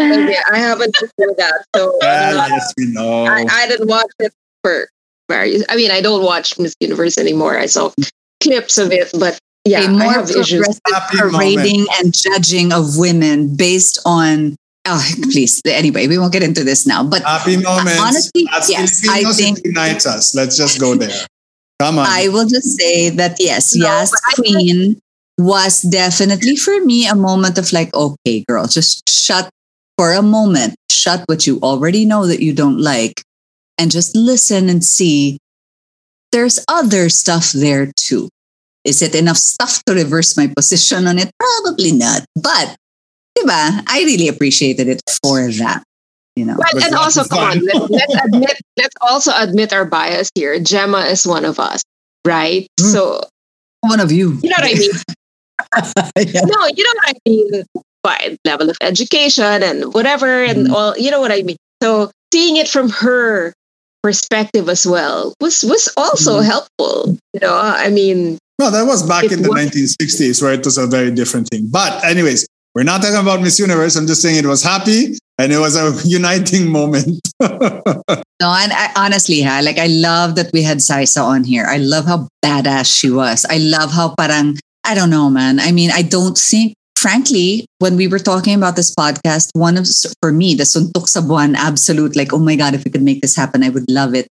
[0.51, 1.65] I have an issue with that.
[1.75, 3.25] So Well, uh, yes, we know.
[3.25, 4.87] I, I didn't watch it for
[5.29, 5.63] various.
[5.69, 7.57] I mean, I don't watch Miss Universe anymore.
[7.57, 7.91] I saw
[8.41, 10.49] clips of it, but yeah, a I more have issues.
[10.49, 14.55] progressive Happy parading and judging of women based on.
[14.85, 15.61] Oh, please.
[15.65, 17.03] Anyway, we won't get into this now.
[17.03, 17.99] But Happy moments.
[18.01, 20.35] honestly, As yes, I Filipinos, think- it unites us.
[20.35, 21.15] Let's just go there.
[21.79, 22.05] Come on.
[22.07, 24.99] I will just say that yes, No, Yas but I think- Queen
[25.39, 29.49] was definitely for me a moment of like, okay, girl, just shut
[29.97, 33.23] for a moment, shut what you already know that you don't like,
[33.77, 35.37] and just listen and see
[36.31, 38.29] there's other stuff there too.
[38.85, 41.31] Is it enough stuff to reverse my position on it?
[41.39, 42.25] Probably not.
[42.35, 42.75] But,
[43.37, 45.83] diba, I really appreciated it for that.
[46.35, 47.65] You know, But, Was and also, come on, fun?
[47.65, 50.59] let, let's admit, let's also admit our bias here.
[50.59, 51.81] Gemma is one of us,
[52.25, 52.67] right?
[52.79, 52.87] Hmm.
[52.87, 53.21] So
[53.81, 54.39] one of you.
[54.41, 54.91] you know what I mean.
[56.33, 56.41] Yeah.
[56.45, 57.63] no, you know what I mean
[58.03, 60.73] by level of education and whatever, and Mhm.
[60.73, 60.97] all.
[60.97, 61.55] You know what I mean.
[61.81, 63.53] So seeing it from her
[64.03, 66.45] perspective as well was was also Mhm.
[66.45, 67.17] helpful.
[67.33, 70.77] You know, I mean, no, that was back in the was- 1960s where it was
[70.77, 71.67] a very different thing.
[71.71, 73.95] But, anyways, we're not talking about Miss Universe.
[73.95, 77.19] I'm just saying it was happy and it was a uniting moment.
[78.43, 81.63] No, and I, honestly, ha, like I love that we had Saisa on here.
[81.63, 83.45] I love how badass she was.
[83.49, 85.61] I love how parang I don't know, man.
[85.63, 89.87] I mean, I don't think, frankly, when we were talking about this podcast, one of
[90.21, 93.21] for me the suntok sa buwan, absolute like, oh my god, if we could make
[93.21, 94.27] this happen, I would love it.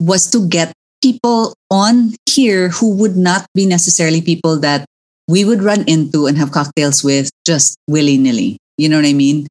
[0.00, 0.72] Was to get
[1.02, 4.86] people on here who would not be necessarily people that
[5.28, 8.58] we would run into and have cocktails with just willy nilly.
[8.78, 9.46] You know what I mean?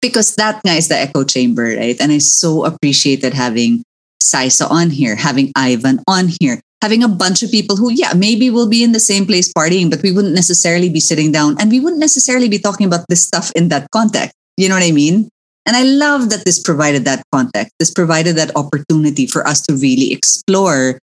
[0.00, 2.00] because that guy is the echo chamber, right?
[2.00, 3.82] And I so appreciated having
[4.22, 8.50] Saisa on here, having Ivan on here, having a bunch of people who, yeah, maybe
[8.50, 11.70] we'll be in the same place partying, but we wouldn't necessarily be sitting down and
[11.70, 14.34] we wouldn't necessarily be talking about this stuff in that context.
[14.56, 15.28] You know what I mean?
[15.66, 17.74] And I love that this provided that context.
[17.78, 20.98] This provided that opportunity for us to really explore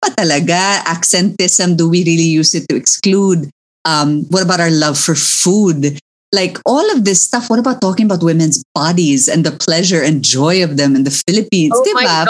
[0.00, 3.52] pa talaga accentism do we really use it to exclude
[3.84, 6.00] um, what about our love for food
[6.32, 10.22] like all of this stuff what about talking about women's bodies and the pleasure and
[10.22, 11.94] joy of them in the philippines oh diba?
[11.94, 12.28] my god,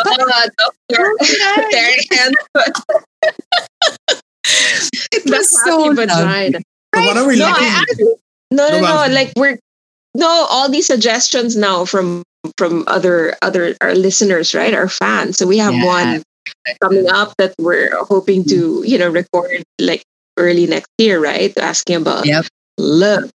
[0.58, 1.22] Doctor oh
[1.70, 2.04] Terry
[5.12, 6.06] it was so happy lovely.
[6.06, 6.58] vagina.
[6.94, 8.04] So what are we No, looking actually,
[8.50, 9.12] no, no, Go no.
[9.14, 9.58] Like we're
[10.14, 12.22] no all these suggestions now from
[12.56, 14.74] from other other our listeners, right?
[14.74, 15.36] Our fans.
[15.38, 15.84] So we have Yeah.
[15.86, 16.22] one
[16.82, 18.88] coming up that we're hoping to mm.
[18.88, 20.02] you know record like
[20.36, 21.56] early next year, right?
[21.58, 22.46] Asking about Yep.
[22.78, 23.30] love,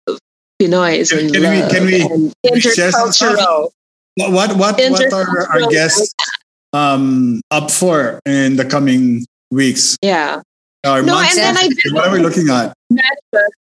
[0.61, 3.37] Pinoy's Can- and can we- love can we- and we share some stuff?
[3.37, 3.69] intercultural.
[4.15, 6.13] What what what, what are our guests
[6.73, 9.97] um, up for in the coming weeks?
[10.01, 10.41] Yeah.
[10.85, 11.37] Or No, months?
[11.37, 12.73] and then I what are we looking at?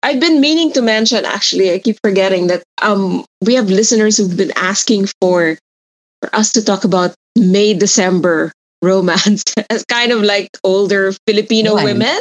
[0.03, 4.37] I've been meaning to mention actually, I keep forgetting that um we have listeners who've
[4.37, 5.57] been asking for
[6.20, 11.85] for us to talk about May December romance as kind of like older Filipino Why?
[11.85, 12.20] women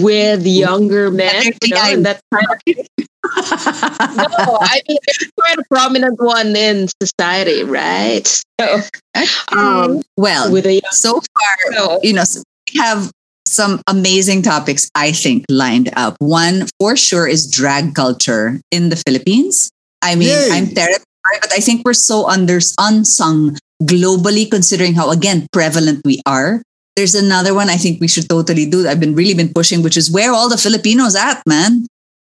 [0.00, 1.50] with younger men.
[1.62, 2.86] You know, and that kind of
[3.24, 8.26] no, I mean it's quite a prominent one in society, right?
[8.60, 8.80] So
[9.52, 12.24] um well with a so far so, you know,
[12.72, 13.10] we have
[13.46, 16.16] some amazing topics, I think, lined up.
[16.18, 19.70] One for sure is drag culture in the Philippines.
[20.02, 20.48] I mean, Yay.
[20.52, 26.20] I'm terrified, but I think we're so under unsung globally, considering how again prevalent we
[26.26, 26.62] are.
[26.96, 28.86] There's another one I think we should totally do.
[28.86, 31.86] I've been really been pushing, which is where all the Filipinos at, man.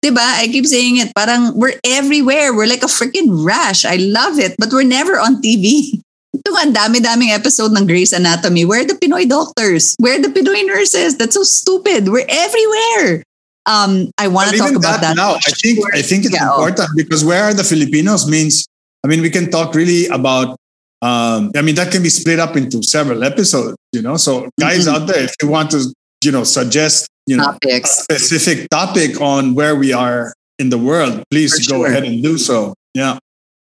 [0.04, 0.24] Diba?
[0.40, 1.12] I keep saying it.
[1.14, 2.54] Parang we're everywhere.
[2.54, 3.84] We're like a freaking rash.
[3.84, 6.00] I love it, but we're never on TV.
[6.34, 8.64] Ito ang dami-daming episode ng Grey's Anatomy.
[8.64, 9.94] Where are the Pinoy doctors?
[9.98, 11.18] Where are the Pinoy nurses?
[11.18, 12.08] That's so stupid.
[12.08, 13.24] We're everywhere.
[13.66, 15.16] Um, I want to talk about that.
[15.16, 15.34] now.
[15.36, 16.48] I think I think it's Yeah.
[16.48, 18.64] important because where are the Filipinos means.
[19.04, 20.56] I mean, we can talk really about.
[21.02, 23.76] Um, I mean, that can be split up into several episodes.
[23.92, 24.92] You know, so guys Mhm.
[24.94, 25.92] out there, if you want to,
[26.24, 31.22] you know, suggest you know a specific topic on where we are in the world,
[31.30, 31.87] please For go sure.
[31.87, 32.74] ahead and do so.
[32.94, 33.18] Yeah.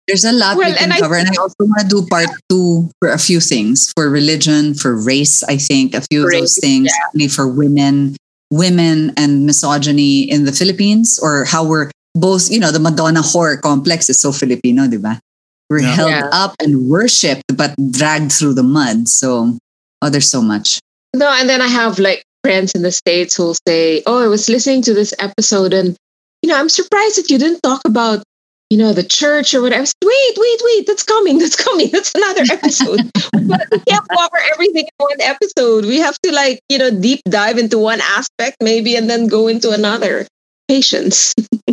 [0.06, 1.16] There's a lot Well, we can and I- cover.
[1.16, 4.96] and I also want to do part two for a few things for religion, for
[4.96, 8.16] race, I think, a few of those Race, things, certainly for women,
[8.50, 13.60] women and misogyny in the Philippines, or how we're both, you know, the Madonna whore
[13.60, 15.20] complex is so Filipino, di ba?
[15.68, 15.92] We're Yeah.
[15.94, 16.28] held Yeah.
[16.32, 19.08] up and worshipped, but dragged through the mud.
[19.12, 19.58] So,
[20.00, 20.80] oh, there's so much.
[21.14, 24.48] No, and then I have like friends in the States who'll say, Oh, I was
[24.48, 25.96] listening to this episode and,
[26.42, 28.22] you know, I'm surprised that you didn't talk about,
[28.70, 29.82] you know, the church or whatever.
[29.82, 31.88] I said, wait, wait, wait, that's coming, that's coming.
[31.92, 33.00] That's another episode.
[33.48, 35.84] but we can't cover everything in one episode.
[35.86, 39.48] We have to like, you know, deep dive into one aspect maybe and then go
[39.48, 40.26] into another.
[40.68, 41.34] Patience.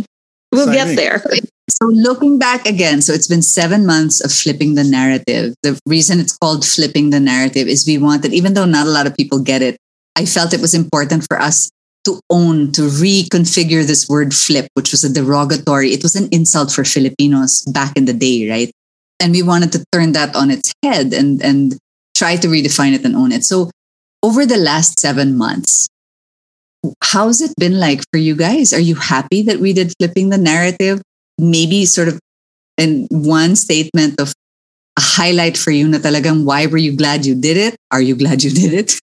[0.52, 0.96] we'll Exciting.
[0.96, 1.24] get there.
[1.70, 5.56] So looking back again, so it's been seven months of flipping the narrative.
[5.64, 9.08] The reason it's called flipping the narrative is we wanted, even though not a lot
[9.08, 9.78] of people get it,
[10.18, 11.70] I felt it was important for us
[12.06, 16.72] to own, to reconfigure this word flip, which was a derogatory, it was an insult
[16.72, 18.72] for Filipinos back in the day, right?
[19.20, 21.78] And we wanted to turn that on its head and and
[22.16, 23.44] try to redefine it and own it.
[23.44, 23.72] So
[24.24, 25.88] over the last seven months,
[27.04, 28.74] how's it been like for you guys?
[28.74, 31.02] Are you happy that we did flipping the narrative?
[31.38, 32.20] Maybe sort of
[32.78, 34.34] in one statement of
[34.98, 37.76] a highlight for you na talagang why were you glad you did it?
[37.92, 38.96] Are you glad you did it?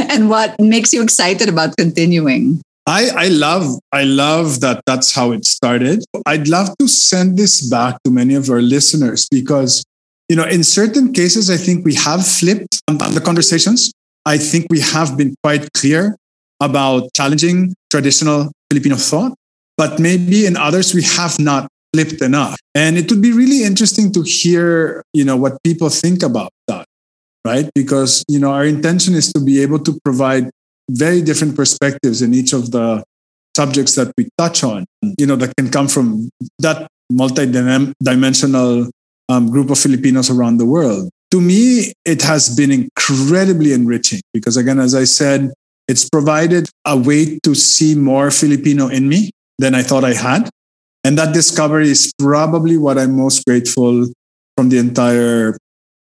[0.10, 2.62] and what makes you excited about continuing?
[2.86, 6.02] I, I love I love that that's how it started.
[6.26, 9.84] I'd love to send this back to many of our listeners because
[10.28, 13.92] you know in certain cases I think we have flipped the conversations.
[14.26, 16.16] I think we have been quite clear
[16.60, 19.34] about challenging traditional Filipino thought,
[19.76, 22.58] but maybe in others we have not flipped enough.
[22.74, 26.86] And it would be really interesting to hear, you know, what people think about that,
[27.44, 27.68] right?
[27.74, 30.50] Because, you know, our intention is to be able to provide
[30.90, 33.02] very different perspectives in each of the
[33.56, 34.84] subjects that we touch on,
[35.18, 36.28] you know, that can come from
[36.60, 38.88] that multi-dimensional
[39.28, 41.10] um, group of Filipinos around the world.
[41.32, 45.52] To me, it has been incredibly enriching because, again, as I said,
[45.86, 50.48] it's provided a way to see more Filipino in me than I thought I had.
[51.04, 54.06] And that discovery is probably what I'm most grateful
[54.56, 55.56] from the entire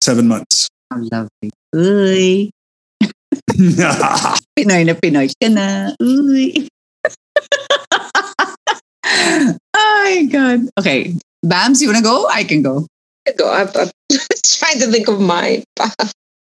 [0.03, 0.69] seven months.
[0.91, 1.49] How lovely.
[1.73, 2.49] Uy.
[4.55, 5.89] Pinoy na Pinoy ka na.
[5.97, 6.67] Uy.
[9.09, 10.69] oh my God.
[10.79, 11.15] Okay.
[11.45, 12.27] Bams, you want to go?
[12.29, 12.85] I can go.
[13.37, 13.51] Go.
[13.51, 13.89] I'm, I'm
[14.45, 15.63] trying to think of mine.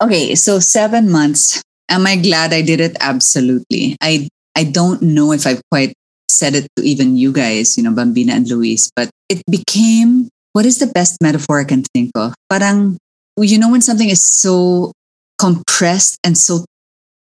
[0.01, 1.61] Okay, so seven months.
[1.89, 2.97] Am I glad I did it?
[2.99, 3.97] Absolutely.
[4.01, 5.93] I I don't know if I've quite
[6.29, 10.65] said it to even you guys, you know, Bambina and Luis, but it became what
[10.65, 12.33] is the best metaphor I can think of?
[12.49, 12.97] Parang,
[13.37, 14.91] you know, when something is so
[15.37, 16.65] compressed and so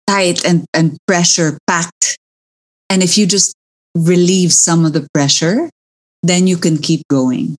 [0.07, 2.17] tight and, and pressure packed,
[2.89, 3.53] and if you just
[3.97, 5.69] relieve some of the pressure,
[6.23, 7.57] then you can keep going.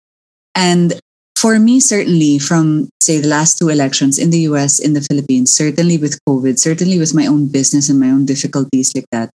[0.55, 0.99] And
[1.35, 5.53] for me, certainly from say the last two elections in the US, in the Philippines,
[5.53, 9.29] certainly with COVID, certainly with my own business and my own difficulties like that,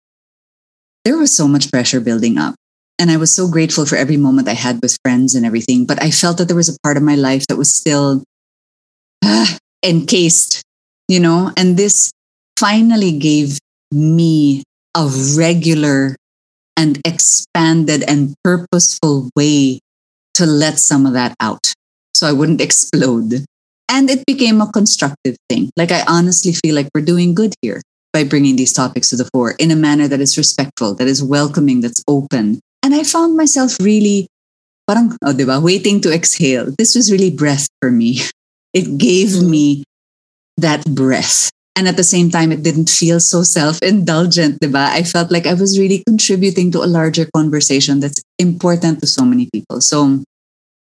[1.07, 2.55] there was so much pressure building up.
[2.99, 5.85] And I was so grateful for every moment I had with friends and everything.
[5.85, 8.23] But I felt that there was a part of my life that was still
[9.23, 10.63] ah, encased,
[11.07, 12.11] you know, and this
[12.59, 13.57] finally gave
[13.89, 14.63] me
[14.97, 16.17] a regular
[16.75, 19.79] and expanded and purposeful way
[20.33, 21.71] to let some of that out
[22.13, 23.45] so I wouldn't explode.
[23.87, 25.69] And it became a constructive thing.
[25.77, 27.81] Like, I honestly feel like we're doing good here
[28.17, 31.21] by bringing these topics to the fore in a manner that is respectful, that is
[31.21, 32.59] welcoming, that's open.
[32.81, 34.25] And I found myself really,
[34.89, 36.73] parang, oh, diba, waiting to exhale.
[36.79, 38.25] This was really breath for me.
[38.73, 39.49] It gave mm-hmm.
[39.49, 39.83] me
[40.57, 41.49] that breath.
[41.77, 44.89] And at the same time, it didn't feel so self indulgent, diba?
[44.89, 49.23] I felt like I was really contributing to a larger conversation that's important to so
[49.25, 49.79] many people.
[49.81, 50.21] So,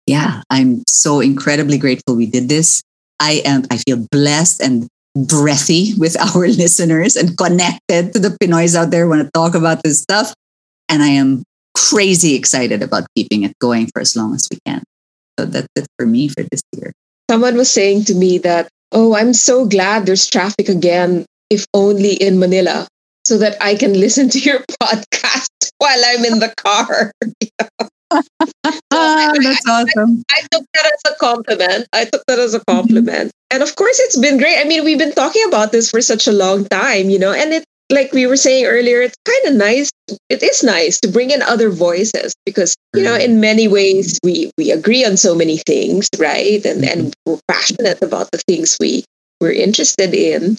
[0.05, 2.83] yeah, I'm so incredibly grateful we did this.
[3.21, 8.77] I am, I feel blessed and breathy with our listeners and connected to the Pinoys
[8.77, 10.35] out there want to talk about this stuff.
[10.89, 11.43] And I am
[11.75, 14.83] crazy excited about keeping it going for as long as we can.
[15.39, 16.93] So that's it for me for this year.
[17.31, 22.15] Someone was saying to me that, oh, I'm so glad there's traffic again, if only
[22.15, 22.87] in Manila,
[23.25, 25.49] so that I can listen to your podcast
[25.79, 27.13] while I'm in the car.
[29.07, 30.23] Ah, that's awesome.
[30.33, 31.87] I took that as a compliment.
[31.93, 33.31] I took that as a compliment.
[33.51, 34.59] And of course, it's been great.
[34.59, 37.53] I mean, we've been talking about this for such a long time, you know, and
[37.53, 39.91] it, like we were saying earlier, it's kind of nice.
[40.29, 44.51] It is nice to bring in other voices because, you know, in many ways, we,
[44.59, 46.65] we agree on so many things, right?
[46.67, 49.05] And, and we're passionate about the things we,
[49.41, 50.59] we're interested in.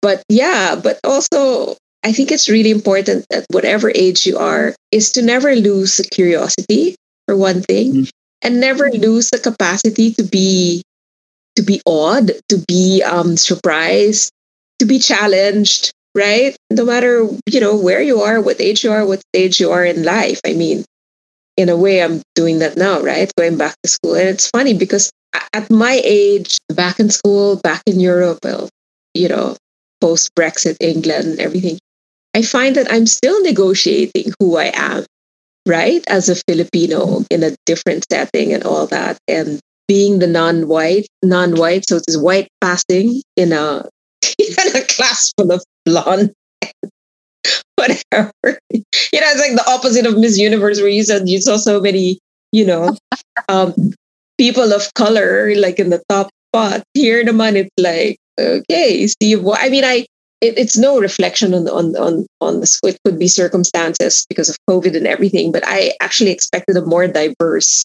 [0.00, 5.12] But yeah, but also, I think it's really important at whatever age you are, is
[5.12, 6.96] to never lose the curiosity,
[7.26, 8.10] for one thing, Mm.
[8.42, 10.82] and never lose the capacity to be
[11.56, 14.30] to be awed, to be um, surprised,
[14.80, 16.56] to be challenged, right?
[16.70, 19.84] No matter you know where you are, what age you are, what stage you are
[19.84, 20.40] in life.
[20.44, 20.84] I mean,
[21.56, 23.30] in a way, I'm doing that now, right?
[23.38, 24.14] Going back to school.
[24.14, 25.10] And it's funny because
[25.52, 28.68] at my age, back in school, back in Europe, well,
[29.14, 29.56] you know,
[30.00, 31.78] post Brexit, England, and everything,
[32.34, 35.06] I find that I'm still negotiating who I am,
[35.66, 36.04] right?
[36.08, 39.18] As a Filipino in a different setting and all that.
[39.28, 43.88] And being the non-white, non-white, so it's white passing in a
[44.38, 46.32] in a class full of blonde
[47.76, 48.32] whatever.
[48.72, 51.80] You know, it's like the opposite of Miss Universe, where you said you saw so
[51.80, 52.18] many,
[52.52, 52.96] you know,
[53.48, 53.74] um,
[54.38, 56.82] people of color like in the top spot.
[56.94, 59.84] Here, the man, it's like okay, see what I mean.
[59.84, 60.06] I
[60.44, 64.56] it, it's no reflection on on on on the it could be circumstances because of
[64.68, 67.84] COVID and everything, but I actually expected a more diverse,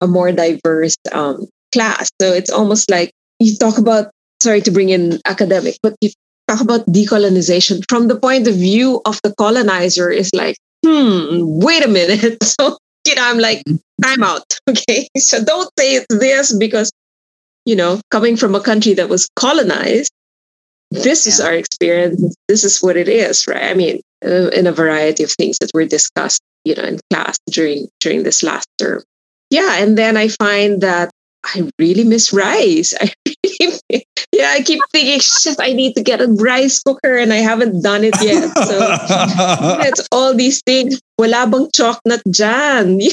[0.00, 2.10] a more diverse um, class.
[2.20, 4.10] So it's almost like you talk about
[4.42, 6.10] sorry to bring in academic, but you
[6.48, 11.84] talk about decolonization from the point of view of the colonizer is like, hmm, wait
[11.84, 12.38] a minute.
[12.60, 12.76] So,
[13.06, 13.62] you know, I'm like,
[14.02, 14.44] time out.
[14.68, 15.08] Okay.
[15.16, 16.90] So don't say it's this because,
[17.64, 20.12] you know, coming from a country that was colonized,
[20.92, 21.32] this yeah.
[21.32, 22.36] is our experience.
[22.48, 23.70] This is what it is, right?
[23.70, 27.38] I mean, uh, in a variety of things that were discussed, you know, in class
[27.50, 29.02] during during this last term.
[29.50, 31.10] Yeah, and then I find that
[31.44, 32.94] I really miss rice.
[33.00, 37.32] I really, yeah, I keep thinking, shit, I need to get a rice cooker and
[37.32, 38.56] I haven't done it yet.
[38.56, 38.78] So
[39.84, 41.00] it's all these things.
[41.18, 43.02] Wala bang chocolate dyan?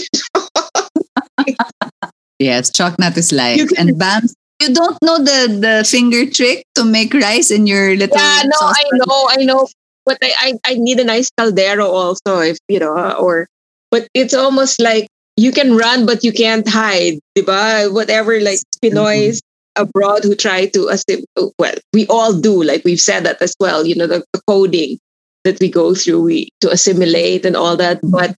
[2.39, 3.69] yes, chocolate is life.
[3.77, 4.29] and bam,
[4.61, 8.59] you don't know the, the finger trick to make rice in your little Yeah, no,
[8.61, 9.67] I know, I know.
[10.05, 13.47] But I, I, I need a nice caldero also, if you know, or
[13.91, 15.07] but it's almost like
[15.39, 17.91] you can run but you can't hide diba?
[17.93, 19.83] whatever like pinoys mm-hmm.
[19.83, 21.25] abroad who try to assim-
[21.57, 24.99] well we all do like we've said that as well you know the, the coding
[25.45, 28.11] that we go through we to assimilate and all that mm-hmm.
[28.11, 28.35] but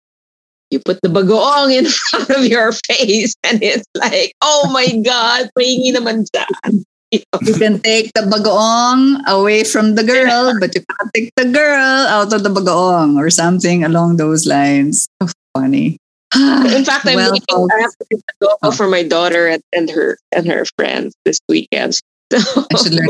[0.72, 5.52] you put the bagoong in front of your face and it's like oh my god
[5.58, 6.84] pahingi naman dyan.
[7.12, 12.08] You can take the bagoong away from the girl, but you can't take the girl
[12.08, 15.12] out of the bagoong or something along those lines.
[15.20, 16.00] So funny.
[16.36, 18.72] In fact, I'm well, making, I have to make lugaw oh.
[18.72, 22.00] for my daughter and, and her and her friends this weekend.
[22.32, 22.40] So,
[22.74, 23.10] I should learn.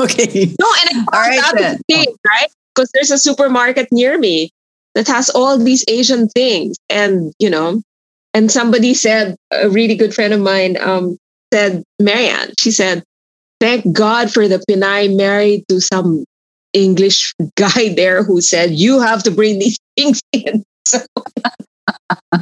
[0.00, 0.48] okay.
[0.58, 2.48] No, and I all right, thing, right?
[2.74, 4.50] Because there's a supermarket near me
[4.94, 7.82] that has all these Asian things, and you know,
[8.34, 11.16] and somebody said a really good friend of mine um,
[11.52, 12.52] said Marianne.
[12.58, 13.02] She said,
[13.60, 16.24] "Thank God for the Pinay married to some
[16.72, 21.00] English guy there who said you have to bring these things in." So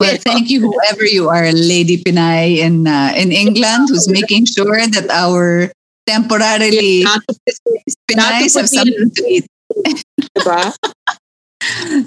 [0.00, 4.86] well, thank you, whoever you are, Lady Pinay in uh, in England, who's making sure
[4.86, 5.70] that our
[6.06, 7.04] temporarily
[8.10, 9.46] Pinays have something to eat.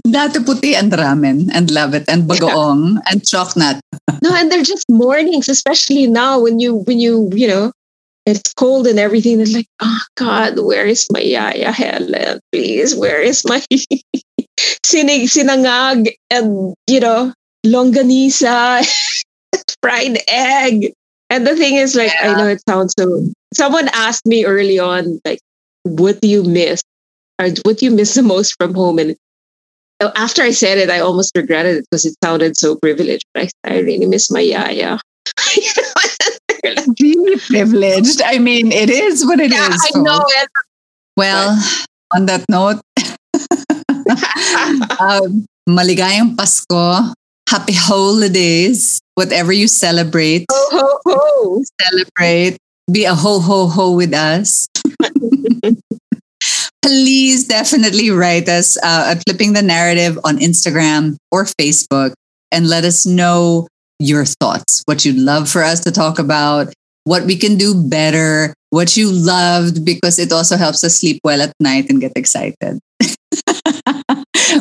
[0.07, 3.79] Datu Puti and ramen and love it and bagoong and chocolate.
[4.21, 7.71] no, and they're just mornings, especially now when you when you you know
[8.25, 9.39] it's cold and everything.
[9.39, 12.39] It's like, oh God, where is my yaya Helen?
[12.51, 13.61] Please, where is my
[14.85, 17.33] sinig sinangag and you know
[17.65, 18.85] longanisa,
[19.81, 20.93] fried egg.
[21.29, 22.31] And the thing is, like, yeah.
[22.31, 23.25] I know it sounds so.
[23.53, 25.39] Someone asked me early on, like,
[25.83, 26.83] what do you miss?
[27.39, 28.99] Or what do you miss the most from home?
[28.99, 29.17] And
[30.01, 33.25] after I said it, I almost regretted it because it sounded so privileged.
[33.33, 34.99] But I, I really miss my yaya.
[37.01, 38.21] really privileged.
[38.21, 39.91] I mean, it is what it yeah, is.
[39.93, 40.49] I know it.
[41.17, 41.57] Well,
[42.13, 42.81] on that note,
[44.99, 47.13] um, maligayang Pasko.
[47.47, 48.99] Happy holidays.
[49.13, 50.45] Whatever you celebrate.
[50.51, 51.63] Ho, ho, ho.
[51.79, 52.57] Celebrate.
[52.91, 54.67] Be a ho, ho, ho with us.
[56.85, 62.13] Please definitely write us uh, at Flipping the Narrative on Instagram or Facebook
[62.51, 63.65] and let us know
[63.97, 66.69] your thoughts, what you'd love for us to talk about,
[67.05, 71.41] what we can do better, what you loved, because it also helps us sleep well
[71.41, 72.77] at night and get excited.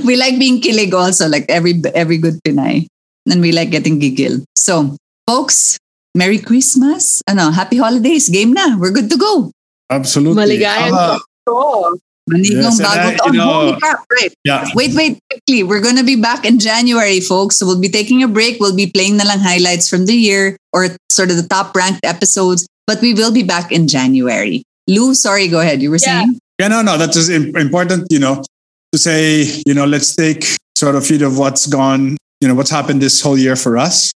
[0.08, 2.86] we like being kilig also, like every every good Pinay.
[3.28, 4.44] And we like getting gigil.
[4.56, 4.96] So,
[5.28, 5.76] folks,
[6.14, 7.20] Merry Christmas.
[7.28, 8.30] Ano, happy holidays.
[8.30, 8.78] Game na.
[8.78, 9.52] We're good to go.
[9.90, 10.40] Absolutely.
[10.40, 11.92] Maligayang uh,
[12.30, 13.36] Manigong yes, bagong taon.
[13.36, 14.32] Holy crap, right.
[14.44, 14.64] Yeah.
[14.74, 15.62] Wait, wait, quickly.
[15.62, 17.58] We're going to be back in January, folks.
[17.58, 18.60] So we'll be taking a break.
[18.60, 22.00] We'll be playing the lang highlights from the year or sort of the top ranked
[22.04, 24.62] episodes, but we will be back in January.
[24.88, 25.82] Lou, sorry, go ahead.
[25.82, 26.24] You were yeah.
[26.24, 26.38] saying?
[26.58, 28.42] Yeah, no, no, that's just important, you know,
[28.92, 30.44] to say, you know, let's take
[30.76, 34.12] sort of feed of what's gone, you know, what's happened this whole year for us.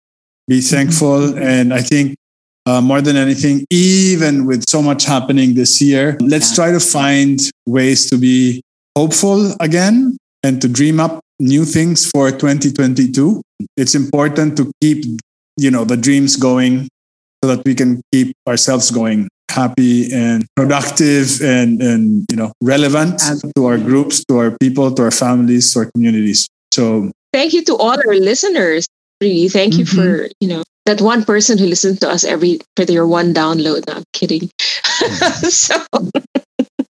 [0.47, 0.75] Be mm-hmm.
[0.75, 1.21] thankful.
[1.21, 1.43] Mm-hmm.
[1.43, 2.17] And I think
[2.67, 7.41] uh, more than anything, even with so much happening this year, let's try to find
[7.67, 8.63] ways to be
[8.97, 13.43] hopeful again and to dream up new things for 2022.
[13.77, 15.05] It's important to keep,
[15.57, 16.89] you know, the dreams going
[17.43, 23.21] so that we can keep ourselves going happy and productive and, and you know, relevant
[23.57, 26.49] to our groups, to our people, to our families, to our communities.
[26.73, 28.87] So thank you to all our listeners.
[29.25, 29.97] Really, thank you mm-hmm.
[29.97, 33.87] for, you know, that one person who listens to us every for their one download.
[33.89, 34.51] No, I'm kidding.
[35.49, 35.81] so,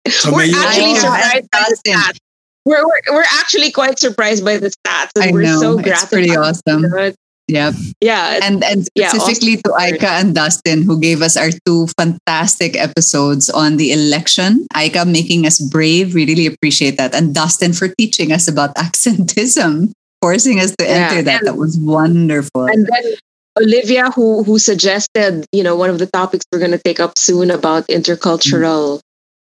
[0.10, 2.18] so we're actually surprised by the stats.
[2.66, 6.04] We're, we're, we're actually quite surprised by the stats, and I we're know, so gratified.
[6.04, 7.16] It's pretty awesome.
[7.48, 7.76] Yep.
[8.02, 8.40] Yeah.
[8.44, 13.50] And and specifically yeah, to Aika and Dustin, who gave us our two fantastic episodes
[13.50, 14.68] on the election.
[14.76, 16.14] Aika making us brave.
[16.14, 17.16] We really appreciate that.
[17.16, 21.10] And Dustin for teaching us about accentism, forcing us to yeah.
[21.10, 21.40] enter that.
[21.42, 22.66] And, that was wonderful.
[22.66, 23.14] And then
[23.60, 27.18] Olivia, who who suggested, you know, one of the topics we're going to take up
[27.18, 29.02] soon about intercultural mm.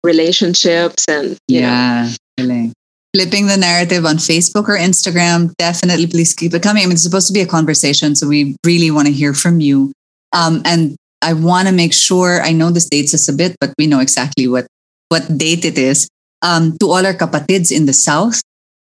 [0.04, 2.72] relationships and yeah, know.
[3.14, 5.52] flipping the narrative on Facebook or Instagram.
[5.58, 6.82] Definitely, please keep it coming.
[6.82, 9.60] I mean, it's supposed to be a conversation, so we really want to hear from
[9.60, 9.92] you.
[10.32, 13.74] Um, and I want to make sure I know this dates us a bit, but
[13.78, 14.66] we know exactly what
[15.08, 16.08] what date it is.
[16.42, 18.40] Um, to all our kapatids in the south,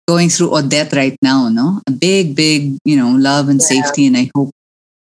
[0.10, 3.74] going through Odette right now, no, a big, big, you know, love and yeah.
[3.74, 4.50] safety, and I hope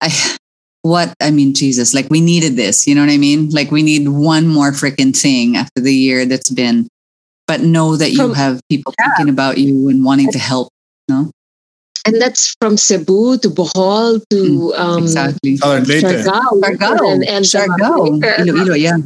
[0.02, 0.10] I
[0.82, 3.48] what I mean, Jesus, like we needed this, you know what I mean?
[3.50, 6.88] Like we need one more freaking thing after the year that's been,
[7.46, 9.06] but know that you from, have people yeah.
[9.16, 10.68] thinking about you and wanting to help,
[11.08, 11.30] no?
[12.04, 15.56] And that's from Cebu to Bohol to mm, um, exactly.
[15.56, 18.98] Siargao, and, and Siargao, Iloilo, yeah,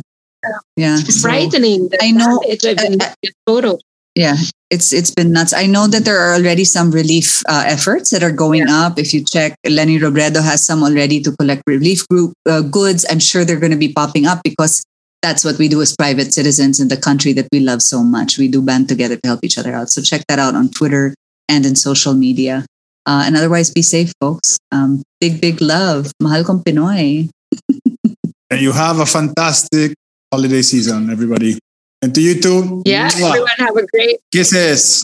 [0.77, 0.99] yeah.
[0.99, 1.91] It's frightening.
[2.01, 2.43] I know.
[2.43, 3.15] I've
[3.47, 3.79] photo.
[4.17, 4.37] Yeah,
[4.71, 5.53] it's it's been nuts.
[5.53, 8.89] I know that there are already some relief uh, efforts that are going yeah.
[8.89, 8.99] up.
[8.99, 13.05] If you check, Leni Robredo has some already to collect relief group uh, goods.
[13.11, 14.83] I'm sure they're going to be popping up because
[15.21, 18.39] that's what we do as private citizens in the country that we love so much.
[18.39, 19.91] We do band together to help each other out.
[19.91, 21.15] So check that out on Twitter
[21.47, 22.65] and in social media.
[23.05, 24.57] Uh, and otherwise, be safe, folks.
[24.73, 26.11] Um, big, big love.
[26.23, 27.29] Mahal kong Pinoy.
[28.51, 29.93] and you have a fantastic
[30.33, 31.59] holiday season, everybody.
[32.03, 32.83] And to you too.
[32.85, 33.31] Yeah, Mwah.
[33.31, 35.03] everyone have a great kisses.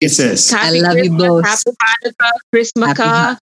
[0.00, 0.50] Kisses.
[0.50, 1.44] Happy I love Christmas, you both.
[1.46, 3.38] Happy Hanukkah, Christmas,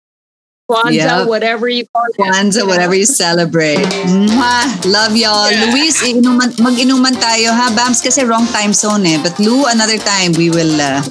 [0.71, 1.29] Kwanzaa, yep.
[1.29, 2.17] whatever you call it.
[2.17, 3.83] Kwanzaa, whatever you celebrate.
[4.07, 4.87] Mwah!
[4.87, 5.51] Love y'all.
[5.51, 5.69] Yeah.
[5.75, 7.69] Luis, inuman, mag-inuman tayo ha.
[7.77, 9.19] Bams kasi wrong time zone eh.
[9.21, 11.03] But Lou, another time we will uh,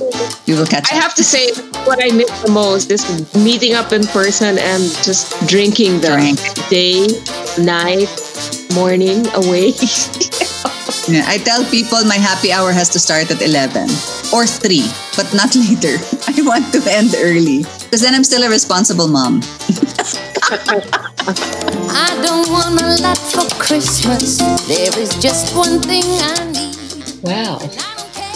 [0.47, 1.03] we will catch I up.
[1.03, 1.51] have to say
[1.83, 3.03] what I miss the most is
[3.35, 6.39] meeting up in person and just drinking the Drink.
[6.71, 7.05] day,
[7.61, 8.09] night,
[8.73, 9.75] morning away.
[11.07, 13.89] Yeah, I tell people my happy hour has to start at 11
[14.33, 14.83] or 3,
[15.15, 15.95] but not later.
[16.27, 19.41] I want to end early because then I'm still a responsible mom.
[20.51, 24.37] I don't want a lot for Christmas.
[24.67, 26.75] There is just one thing I need.
[27.23, 27.59] Well,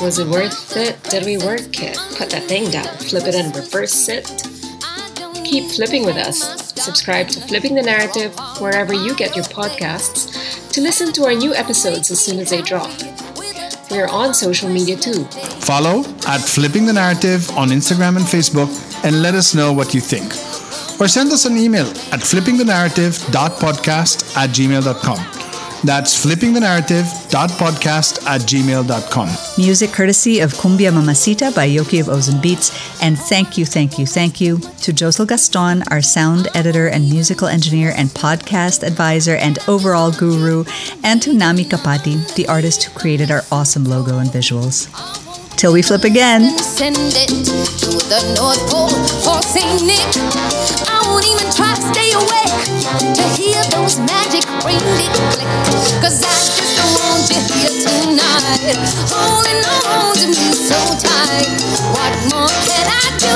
[0.02, 1.02] was it worth it?
[1.10, 1.98] Did we work it?
[2.18, 4.28] Put that thing down, flip it and reverse it.
[5.44, 6.64] Keep flipping with us.
[6.82, 10.45] Subscribe to Flipping the Narrative wherever you get your podcasts
[10.76, 12.92] to listen to our new episodes as soon as they drop.
[13.90, 15.24] We're on social media too.
[15.64, 18.68] Follow at Flipping the Narrative on Instagram and Facebook
[19.06, 20.34] and let us know what you think.
[21.00, 25.45] Or send us an email at flippingthenarrative.podcast at gmail.com.
[25.86, 29.30] That's flippingthenarrative.podcast at gmail.com.
[29.58, 32.72] Music courtesy of Cumbia Mamacita by Yoki of Ozen Beats.
[33.02, 37.48] And thank you, thank you, thank you to Josel Gaston, our sound editor and musical
[37.48, 40.64] engineer and podcast advisor and overall guru,
[41.04, 45.25] and to Nami Kapati, the artist who created our awesome logo and visuals.
[45.58, 46.58] Till we flip again.
[46.60, 48.92] Send it to the North Pole
[49.24, 50.04] for Saint Nick.
[50.92, 52.52] I won't even try to stay awake
[53.16, 54.84] to hear those magic click.
[56.04, 58.76] Cause I just want you here tonight.
[59.08, 61.48] Holding on to me so tight.
[61.96, 63.36] What more can I do?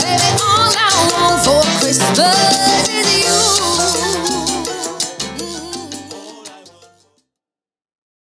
[0.00, 3.31] Baby, all I want for Christmas is you.